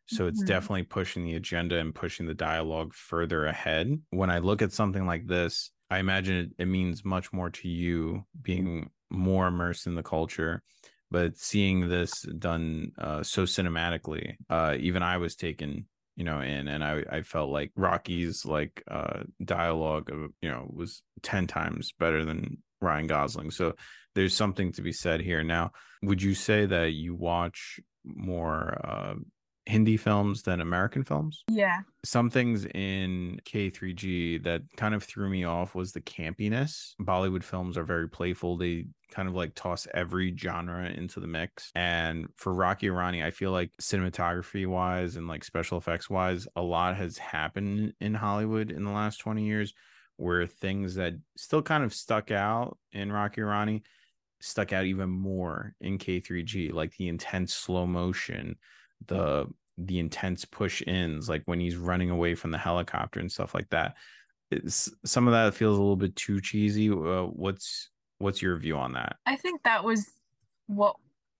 So 0.09 0.27
it's 0.27 0.39
mm-hmm. 0.39 0.47
definitely 0.47 0.83
pushing 0.83 1.25
the 1.25 1.35
agenda 1.35 1.77
and 1.79 1.93
pushing 1.93 2.27
the 2.27 2.33
dialogue 2.33 2.93
further 2.93 3.45
ahead. 3.45 3.99
When 4.11 4.29
I 4.29 4.39
look 4.39 4.61
at 4.61 4.71
something 4.71 5.05
like 5.05 5.27
this, 5.27 5.71
I 5.89 5.99
imagine 5.99 6.35
it, 6.35 6.63
it 6.63 6.67
means 6.67 7.03
much 7.03 7.33
more 7.33 7.49
to 7.49 7.67
you 7.67 8.25
being 8.41 8.89
more 9.09 9.47
immersed 9.47 9.87
in 9.87 9.95
the 9.95 10.03
culture 10.03 10.63
but 11.09 11.37
seeing 11.37 11.87
this 11.87 12.21
done 12.21 12.91
uh, 12.97 13.23
so 13.23 13.43
cinematically, 13.43 14.35
uh, 14.49 14.75
even 14.79 15.03
I 15.03 15.17
was 15.17 15.35
taken 15.35 15.85
you 16.17 16.25
know 16.25 16.41
in 16.41 16.67
and 16.67 16.83
i 16.83 17.03
i 17.09 17.21
felt 17.21 17.49
like 17.49 17.71
rocky's 17.77 18.45
like 18.45 18.83
uh 18.91 19.21
dialogue 19.43 20.11
of 20.11 20.31
you 20.41 20.49
know 20.49 20.69
was 20.69 21.01
10 21.23 21.47
times 21.47 21.93
better 21.97 22.25
than 22.25 22.57
ryan 22.81 23.07
gosling 23.07 23.51
so 23.51 23.73
there's 24.17 24.33
something 24.33 24.71
to 24.71 24.81
be 24.81 24.93
said 24.93 25.21
here. 25.21 25.43
Now 25.43 25.73
would 26.01 26.23
you 26.23 26.33
say 26.33 26.65
that 26.65 26.93
you 26.93 27.13
watch 27.13 27.79
more 28.03 28.81
uh 28.83 29.13
Hindi 29.67 29.97
films 29.97 30.43
than 30.43 30.61
American 30.61 31.03
films. 31.03 31.43
Yeah. 31.49 31.81
Some 32.05 32.29
things 32.29 32.65
in 32.67 33.41
K3G 33.43 34.43
that 34.43 34.61
kind 34.77 34.95
of 34.95 35.03
threw 35.03 35.29
me 35.29 35.43
off 35.43 35.75
was 35.75 35.91
the 35.91 35.99
campiness. 35.99 36.93
Bollywood 37.01 37.43
films 37.43 37.77
are 37.77 37.83
very 37.83 38.07
playful. 38.07 38.55
They 38.55 38.85
kind 39.11 39.27
of 39.27 39.35
like 39.35 39.55
toss 39.55 39.85
every 39.93 40.33
genre 40.35 40.85
into 40.85 41.19
the 41.19 41.27
mix. 41.27 41.69
And 41.75 42.27
for 42.37 42.53
Rocky 42.53 42.89
Rani, 42.89 43.23
I 43.23 43.31
feel 43.31 43.51
like 43.51 43.71
cinematography 43.81 44.65
wise 44.65 45.17
and 45.17 45.27
like 45.27 45.43
special 45.43 45.77
effects 45.77 46.09
wise, 46.09 46.47
a 46.55 46.61
lot 46.61 46.95
has 46.95 47.17
happened 47.17 47.93
in 47.99 48.13
Hollywood 48.13 48.71
in 48.71 48.85
the 48.85 48.91
last 48.91 49.17
20 49.17 49.43
years 49.45 49.73
where 50.15 50.47
things 50.47 50.95
that 50.95 51.13
still 51.35 51.61
kind 51.61 51.83
of 51.83 51.93
stuck 51.93 52.31
out 52.31 52.77
in 52.93 53.11
Rocky 53.11 53.41
Rani 53.41 53.83
stuck 54.39 54.71
out 54.71 54.85
even 54.85 55.09
more 55.09 55.73
in 55.81 55.97
K3G, 55.97 56.71
like 56.71 56.95
the 56.95 57.09
intense 57.09 57.53
slow 57.53 57.85
motion 57.85 58.55
the 59.05 59.45
the 59.77 59.99
intense 59.99 60.43
push 60.45 60.81
ins, 60.87 61.29
like 61.29 61.43
when 61.45 61.59
he's 61.59 61.75
running 61.75 62.09
away 62.09 62.35
from 62.35 62.51
the 62.51 62.57
helicopter 62.57 63.19
and 63.19 63.31
stuff 63.31 63.53
like 63.53 63.69
that. 63.69 63.95
It's, 64.49 64.89
some 65.05 65.27
of 65.27 65.33
that 65.33 65.53
feels 65.53 65.77
a 65.77 65.81
little 65.81 65.95
bit 65.95 66.15
too 66.15 66.41
cheesy. 66.41 66.89
Uh, 66.89 67.23
what's 67.23 67.89
what's 68.17 68.41
your 68.41 68.57
view 68.57 68.77
on 68.77 68.93
that? 68.93 69.17
I 69.25 69.35
think 69.35 69.63
that 69.63 69.83
was 69.83 70.09
what 70.67 70.95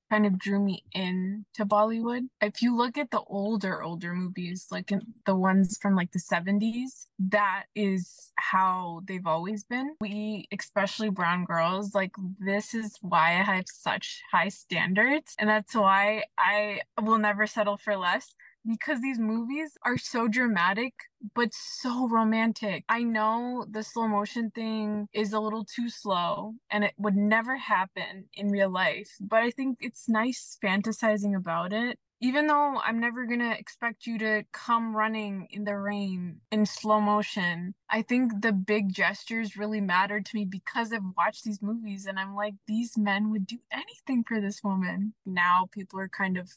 kind 0.10 0.26
of 0.26 0.38
drew 0.40 0.60
me 0.60 0.84
in 0.94 1.46
to 1.56 1.66
Bollywood. 1.66 2.28
If 2.42 2.62
you 2.62 2.76
look 2.76 2.98
at 2.98 3.12
the 3.12 3.22
older, 3.28 3.82
older 3.84 4.14
movies, 4.14 4.68
like 4.72 4.92
the 5.26 5.36
ones 5.36 5.78
from 5.82 5.96
like 5.96 6.12
the 6.12 6.20
70s, 6.20 7.08
that 7.20 7.64
is 7.76 8.32
how 8.36 9.02
they've 9.08 9.26
always 9.26 9.64
been. 9.64 9.96
We, 10.02 10.48
especially 10.58 11.10
brown 11.10 11.46
girls, 11.46 11.94
like 11.94 12.12
this 12.40 12.74
is 12.74 12.98
why 13.02 13.40
I 13.40 13.44
have 13.44 13.66
such 13.68 14.22
high 14.32 14.50
standards. 14.50 15.36
And 15.40 15.50
that's 15.50 15.76
why 15.76 16.24
I 16.38 16.82
will 17.02 17.18
never 17.18 17.48
settle 17.48 17.78
for 17.78 17.96
less 17.98 18.34
because 18.68 19.02
these 19.02 19.20
movies 19.20 19.78
are 19.86 19.98
so 19.98 20.28
dramatic 20.28 20.94
but 21.36 21.50
so 21.54 22.08
romantic. 22.08 22.84
I 22.90 23.04
know 23.04 23.66
the 23.70 23.84
slow 23.84 24.08
motion 24.08 24.52
thing 24.52 25.08
is 25.14 25.34
a 25.34 25.40
little 25.40 25.66
too 25.66 25.90
slow 25.90 26.56
and 26.70 26.84
it 26.84 26.94
would 26.98 27.16
never 27.16 27.58
happen 27.58 28.26
in 28.34 28.50
real 28.50 28.70
life, 28.72 29.10
but 29.20 29.44
I 29.44 29.52
think 29.52 29.78
it's 29.82 30.08
nice 30.10 30.58
fantasizing 30.64 31.36
about 31.36 31.74
it. 31.74 31.98
Even 32.20 32.48
though 32.48 32.80
I'm 32.84 33.00
never 33.00 33.26
gonna 33.26 33.52
expect 33.52 34.08
you 34.08 34.18
to 34.20 34.44
come 34.52 34.96
running 34.96 35.48
in 35.52 35.66
the 35.66 35.78
rain 35.78 36.42
in 36.52 36.66
slow 36.66 37.00
motion, 37.00 37.76
I 37.92 38.02
think 38.02 38.42
the 38.42 38.54
big 38.54 38.92
gestures 38.94 39.56
really 39.56 39.82
matter 39.82 40.20
to 40.20 40.36
me 40.36 40.44
because 40.46 40.92
I've 40.92 41.04
watched 41.16 41.44
these 41.44 41.62
movies 41.62 42.08
and 42.08 42.20
I'm 42.20 42.34
like, 42.36 42.56
these 42.68 42.98
men 42.98 43.30
would 43.32 43.46
do 43.46 43.60
anything 43.72 44.24
for 44.28 44.42
this 44.42 44.64
woman. 44.64 45.14
Now 45.28 45.68
people 45.72 46.00
are 46.00 46.10
kind 46.10 46.38
of 46.38 46.52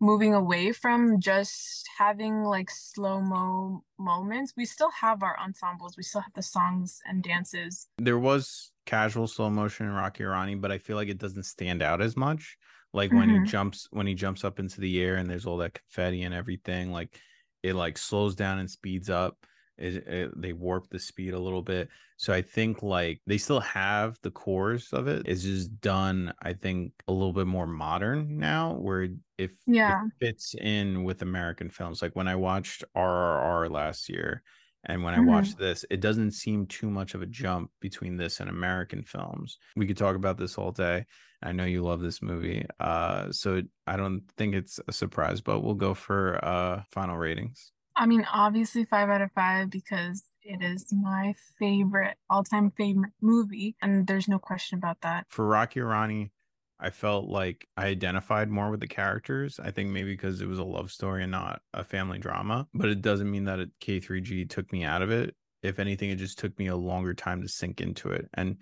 moving 0.00 0.34
away 0.34 0.72
from 0.72 1.20
just 1.20 1.88
having 1.98 2.44
like 2.44 2.70
slow 2.70 3.20
mo 3.20 3.82
moments. 3.98 4.52
We 4.56 4.64
still 4.64 4.90
have 4.90 5.22
our 5.22 5.38
ensembles. 5.38 5.96
We 5.96 6.02
still 6.02 6.20
have 6.20 6.34
the 6.34 6.42
songs 6.42 7.00
and 7.06 7.22
dances. 7.22 7.88
There 7.98 8.18
was 8.18 8.72
casual 8.84 9.26
slow 9.26 9.50
motion 9.50 9.86
in 9.86 9.92
Rocky 9.92 10.24
Rani, 10.24 10.54
but 10.56 10.70
I 10.70 10.78
feel 10.78 10.96
like 10.96 11.08
it 11.08 11.18
doesn't 11.18 11.44
stand 11.44 11.82
out 11.82 12.02
as 12.02 12.16
much. 12.16 12.56
Like 12.92 13.12
when 13.12 13.28
mm-hmm. 13.28 13.44
he 13.44 13.50
jumps 13.50 13.88
when 13.90 14.06
he 14.06 14.14
jumps 14.14 14.44
up 14.44 14.58
into 14.58 14.80
the 14.80 15.00
air 15.00 15.16
and 15.16 15.28
there's 15.28 15.46
all 15.46 15.58
that 15.58 15.74
confetti 15.74 16.22
and 16.22 16.34
everything, 16.34 16.92
like 16.92 17.18
it 17.62 17.74
like 17.74 17.98
slows 17.98 18.34
down 18.34 18.58
and 18.58 18.70
speeds 18.70 19.10
up. 19.10 19.36
It, 19.78 20.08
it, 20.08 20.40
they 20.40 20.54
warp 20.54 20.88
the 20.88 20.98
speed 20.98 21.34
a 21.34 21.38
little 21.38 21.60
bit 21.60 21.90
so 22.16 22.32
i 22.32 22.40
think 22.40 22.82
like 22.82 23.20
they 23.26 23.36
still 23.36 23.60
have 23.60 24.18
the 24.22 24.30
cores 24.30 24.90
of 24.94 25.06
it 25.06 25.26
it's 25.26 25.42
just 25.42 25.82
done 25.82 26.32
i 26.40 26.54
think 26.54 26.92
a 27.08 27.12
little 27.12 27.34
bit 27.34 27.46
more 27.46 27.66
modern 27.66 28.38
now 28.38 28.72
where 28.72 29.08
if 29.38 29.50
yeah 29.66 30.02
it 30.04 30.26
fits 30.26 30.54
in 30.60 31.04
with 31.04 31.22
american 31.22 31.68
films 31.68 32.02
like 32.02 32.14
when 32.16 32.28
i 32.28 32.34
watched 32.34 32.84
rrr 32.96 33.70
last 33.70 34.08
year 34.08 34.42
and 34.88 35.02
when 35.02 35.14
mm-hmm. 35.14 35.28
I 35.28 35.32
watched 35.32 35.58
this, 35.58 35.84
it 35.90 36.00
doesn't 36.00 36.30
seem 36.30 36.66
too 36.66 36.88
much 36.88 37.14
of 37.14 37.22
a 37.22 37.26
jump 37.26 37.70
between 37.80 38.16
this 38.16 38.40
and 38.40 38.48
American 38.48 39.02
films. 39.02 39.58
We 39.74 39.86
could 39.86 39.96
talk 39.96 40.14
about 40.14 40.38
this 40.38 40.56
all 40.56 40.70
day. 40.70 41.06
I 41.42 41.52
know 41.52 41.64
you 41.64 41.82
love 41.82 42.00
this 42.00 42.22
movie. 42.22 42.64
Uh, 42.78 43.30
so 43.32 43.62
I 43.86 43.96
don't 43.96 44.22
think 44.38 44.54
it's 44.54 44.80
a 44.88 44.92
surprise, 44.92 45.40
but 45.40 45.60
we'll 45.60 45.74
go 45.74 45.92
for 45.92 46.42
uh, 46.42 46.82
final 46.92 47.16
ratings. 47.16 47.72
I 47.96 48.06
mean, 48.06 48.26
obviously 48.32 48.84
five 48.84 49.08
out 49.08 49.22
of 49.22 49.30
five 49.34 49.70
because 49.70 50.24
it 50.42 50.62
is 50.62 50.86
my 50.92 51.34
favorite, 51.58 52.16
all-time 52.30 52.70
favorite 52.76 53.12
movie, 53.20 53.74
and 53.82 54.06
there's 54.06 54.28
no 54.28 54.38
question 54.38 54.78
about 54.78 55.00
that. 55.00 55.26
For 55.30 55.46
Rocky 55.46 55.80
Rani, 55.80 56.30
I 56.78 56.90
felt 56.90 57.26
like 57.28 57.66
I 57.76 57.86
identified 57.86 58.50
more 58.50 58.70
with 58.70 58.80
the 58.80 58.86
characters. 58.86 59.58
I 59.58 59.70
think 59.70 59.90
maybe 59.90 60.12
because 60.12 60.40
it 60.40 60.48
was 60.48 60.58
a 60.58 60.64
love 60.64 60.90
story 60.90 61.22
and 61.22 61.32
not 61.32 61.62
a 61.72 61.82
family 61.82 62.18
drama, 62.18 62.68
but 62.74 62.90
it 62.90 63.00
doesn't 63.00 63.30
mean 63.30 63.44
that 63.44 63.60
it, 63.60 63.70
K3G 63.80 64.48
took 64.50 64.70
me 64.72 64.84
out 64.84 65.02
of 65.02 65.10
it. 65.10 65.34
If 65.62 65.78
anything, 65.78 66.10
it 66.10 66.16
just 66.16 66.38
took 66.38 66.58
me 66.58 66.66
a 66.66 66.76
longer 66.76 67.14
time 67.14 67.42
to 67.42 67.48
sink 67.48 67.80
into 67.80 68.10
it. 68.10 68.28
And 68.34 68.58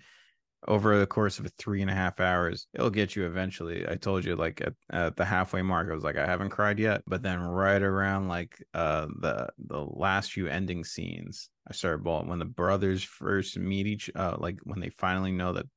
over 0.67 0.97
the 0.97 1.05
course 1.05 1.39
of 1.39 1.51
three 1.57 1.81
and 1.81 1.91
a 1.91 1.93
half 1.93 2.19
hours, 2.19 2.67
it'll 2.73 2.89
get 2.89 3.15
you 3.15 3.25
eventually. 3.25 3.87
I 3.87 3.95
told 3.95 4.25
you, 4.25 4.35
like 4.35 4.61
at, 4.61 4.73
at, 4.89 5.15
the 5.15 5.25
halfway 5.25 5.61
mark, 5.61 5.89
I 5.89 5.93
was 5.93 6.03
like, 6.03 6.17
I 6.17 6.25
haven't 6.25 6.49
cried 6.49 6.79
yet. 6.79 7.03
But 7.05 7.21
then 7.21 7.39
right 7.39 7.81
around 7.81 8.27
like 8.27 8.63
uh 8.73 9.07
the 9.19 9.49
the 9.59 9.79
last 9.79 10.31
few 10.31 10.47
ending 10.47 10.83
scenes, 10.83 11.49
I 11.69 11.73
started 11.73 12.03
bawling. 12.03 12.29
When 12.29 12.39
the 12.39 12.45
brothers 12.45 13.03
first 13.03 13.57
meet 13.57 13.87
each, 13.87 14.09
uh, 14.15 14.37
like 14.39 14.57
when 14.63 14.79
they 14.79 14.89
finally 14.89 15.31
know 15.31 15.53
that 15.53 15.67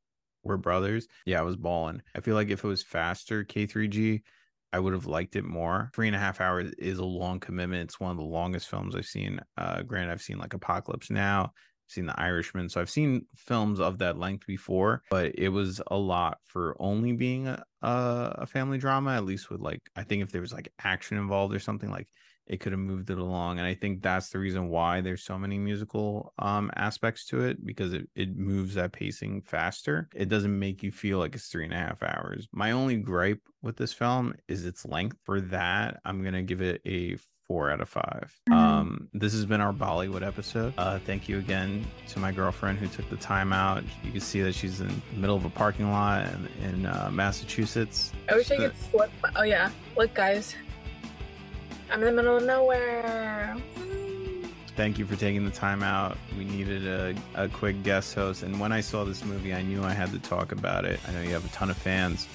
we're 0.43 0.57
brothers, 0.57 1.07
yeah, 1.27 1.39
I 1.39 1.43
was 1.43 1.57
balling. 1.57 2.03
I 2.15 2.21
feel 2.21 2.35
like 2.35 2.51
if 2.51 2.65
it 2.65 2.69
was 2.69 2.83
faster, 2.83 3.45
K3G, 3.45 4.23
I 4.73 4.79
would 4.79 4.93
have 4.93 5.07
liked 5.07 5.37
it 5.37 5.45
more. 5.45 5.91
Three 5.95 6.09
and 6.09 6.17
a 6.17 6.19
half 6.19 6.41
hours 6.41 6.73
is 6.79 6.99
a 6.99 7.05
long 7.05 7.41
commitment. 7.41 7.83
It's 7.83 8.01
one 8.01 8.11
of 8.11 8.17
the 8.19 8.25
longest 8.25 8.69
films 8.69 8.95
I've 8.95 9.07
seen. 9.07 9.41
Uh, 9.57 9.83
granted, 9.83 10.13
I've 10.13 10.23
seen 10.23 10.39
like 10.39 10.55
Apocalypse 10.55 11.11
Now, 11.11 11.53
seen 11.87 12.07
The 12.07 12.21
Irishman. 12.21 12.69
So 12.69 12.81
I've 12.81 12.91
seen 12.91 13.27
films 13.35 13.81
of 13.81 13.99
that 13.99 14.19
length 14.19 14.47
before, 14.47 15.03
but 15.11 15.33
it 15.37 15.49
was 15.49 15.81
a 15.87 15.97
lot 15.97 16.39
for 16.45 16.77
only 16.79 17.13
being 17.13 17.49
a, 17.49 17.63
a 17.83 18.47
family 18.47 18.79
drama, 18.79 19.15
at 19.15 19.25
least 19.25 19.51
with 19.51 19.61
like, 19.61 19.81
I 19.97 20.03
think 20.03 20.23
if 20.23 20.31
there 20.31 20.43
was 20.43 20.53
like 20.53 20.73
action 20.79 21.17
involved 21.17 21.55
or 21.55 21.61
something, 21.61 21.91
like 21.91 22.09
it 22.49 22.61
could 22.61 22.73
have 22.73 22.81
moved 22.81 23.11
it 23.11 23.19
along. 23.19 23.59
And 23.59 23.67
I 23.67 23.75
think 23.75 24.03
that's 24.03 24.31
the 24.31 24.39
reason 24.39 24.69
why 24.69 25.01
there's 25.01 25.23
so 25.23 25.39
many 25.39 25.59
musical 25.59 26.33
um, 26.39 26.71
aspects 26.77 27.27
to 27.27 27.45
it 27.45 27.65
because 27.65 27.93
it, 27.93 28.09
it 28.15 28.37
moves 28.37 28.75
that 28.75 28.93
pacing 28.93 29.43
faster. 29.43 30.09
It 30.15 30.29
doesn't 30.29 30.59
make 30.59 30.83
you 30.83 30.91
feel 30.91 31.19
like 31.19 31.35
it's 31.35 31.49
three 31.49 31.65
and 31.65 31.75
a 31.75 31.77
half 31.77 32.03
hours. 32.03 32.49
My 32.53 32.73
only 32.73 32.97
gripe 32.97 33.43
with 33.63 33.77
this 33.77 33.93
film 33.93 34.35
is 34.49 34.65
its 34.65 34.87
length. 34.87 35.19
For 35.25 35.41
that, 35.43 36.01
I'm 36.05 36.23
going 36.23 36.35
to 36.35 36.43
give 36.43 36.63
it 36.63 36.81
a 36.87 37.17
four 37.49 37.71
out 37.71 37.81
of 37.81 37.89
5 37.89 38.05
mm-hmm. 38.05 38.53
Um, 38.53 39.09
this 39.15 39.33
has 39.33 39.47
been 39.47 39.61
our 39.61 39.73
Bollywood 39.73 40.25
episode. 40.25 40.75
Uh, 40.77 40.99
thank 40.99 41.29
you 41.29 41.39
again 41.39 41.85
to 42.09 42.19
my 42.19 42.31
girlfriend 42.31 42.79
who 42.79 42.87
took 42.89 43.09
the 43.09 43.17
time 43.17 43.53
out. 43.53 43.83
You 44.05 44.13
can 44.13 44.21
see 44.21 44.43
that 44.43 44.55
she's 44.55 44.81
in 44.81 44.89
the 44.89 45.19
middle 45.19 45.37
of 45.37 45.47
a 45.47 45.51
parking 45.51 45.91
lot 45.91 46.27
in, 46.27 46.49
in 46.63 46.87
uh, 46.87 47.09
Massachusetts. 47.11 48.13
I 48.29 48.35
wish 48.35 48.51
I 48.51 48.57
could 48.57 48.75
flip. 48.75 49.11
Oh 49.35 49.43
yeah, 49.43 49.71
look, 49.97 50.13
guys, 50.13 50.55
I'm 51.91 52.03
in 52.03 52.17
the 52.17 52.23
middle 52.23 52.37
of 52.37 52.45
nowhere. 52.45 53.57
Thank 54.77 54.99
you 54.99 55.07
for 55.07 55.17
taking 55.17 55.45
the 55.45 55.51
time 55.51 55.83
out. 55.83 56.17
We 56.37 56.45
needed 56.45 56.87
a, 56.87 57.15
a 57.35 57.49
quick 57.49 57.83
guest 57.83 58.15
host, 58.15 58.43
and 58.43 58.61
when 58.61 58.71
I 58.71 58.81
saw 58.81 59.05
this 59.05 59.25
movie, 59.25 59.53
I 59.53 59.63
knew 59.63 59.83
I 59.83 59.93
had 59.93 60.13
to 60.13 60.19
talk 60.21 60.53
about 60.53 60.85
it. 60.85 61.01
I 61.09 61.13
know 61.13 61.23
you 61.23 61.31
have 61.31 61.45
a 61.45 61.49
ton 61.49 61.71
of 61.71 61.77
fans. 61.77 62.29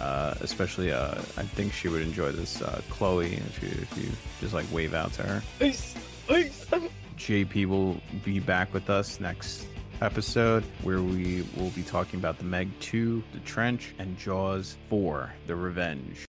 Uh, 0.00 0.34
especially, 0.40 0.92
uh, 0.92 1.16
I 1.36 1.42
think 1.42 1.72
she 1.72 1.88
would 1.88 2.02
enjoy 2.02 2.30
this. 2.30 2.62
Uh, 2.62 2.80
Chloe, 2.88 3.32
if 3.32 3.60
you 3.60 3.68
if 3.68 3.98
you 3.98 4.08
just 4.40 4.54
like 4.54 4.66
wave 4.70 4.94
out 4.94 5.12
to 5.14 5.22
her. 5.22 5.42
JP 7.16 7.66
will 7.66 8.00
be 8.24 8.38
back 8.38 8.72
with 8.72 8.90
us 8.90 9.18
next 9.18 9.66
episode 10.00 10.62
where 10.82 11.02
we 11.02 11.44
will 11.56 11.70
be 11.70 11.82
talking 11.82 12.20
about 12.20 12.38
the 12.38 12.44
Meg 12.44 12.68
2, 12.80 13.22
The 13.32 13.40
Trench, 13.40 13.92
and 13.98 14.16
Jaws 14.16 14.76
4, 14.88 15.32
The 15.46 15.56
Revenge. 15.56 16.26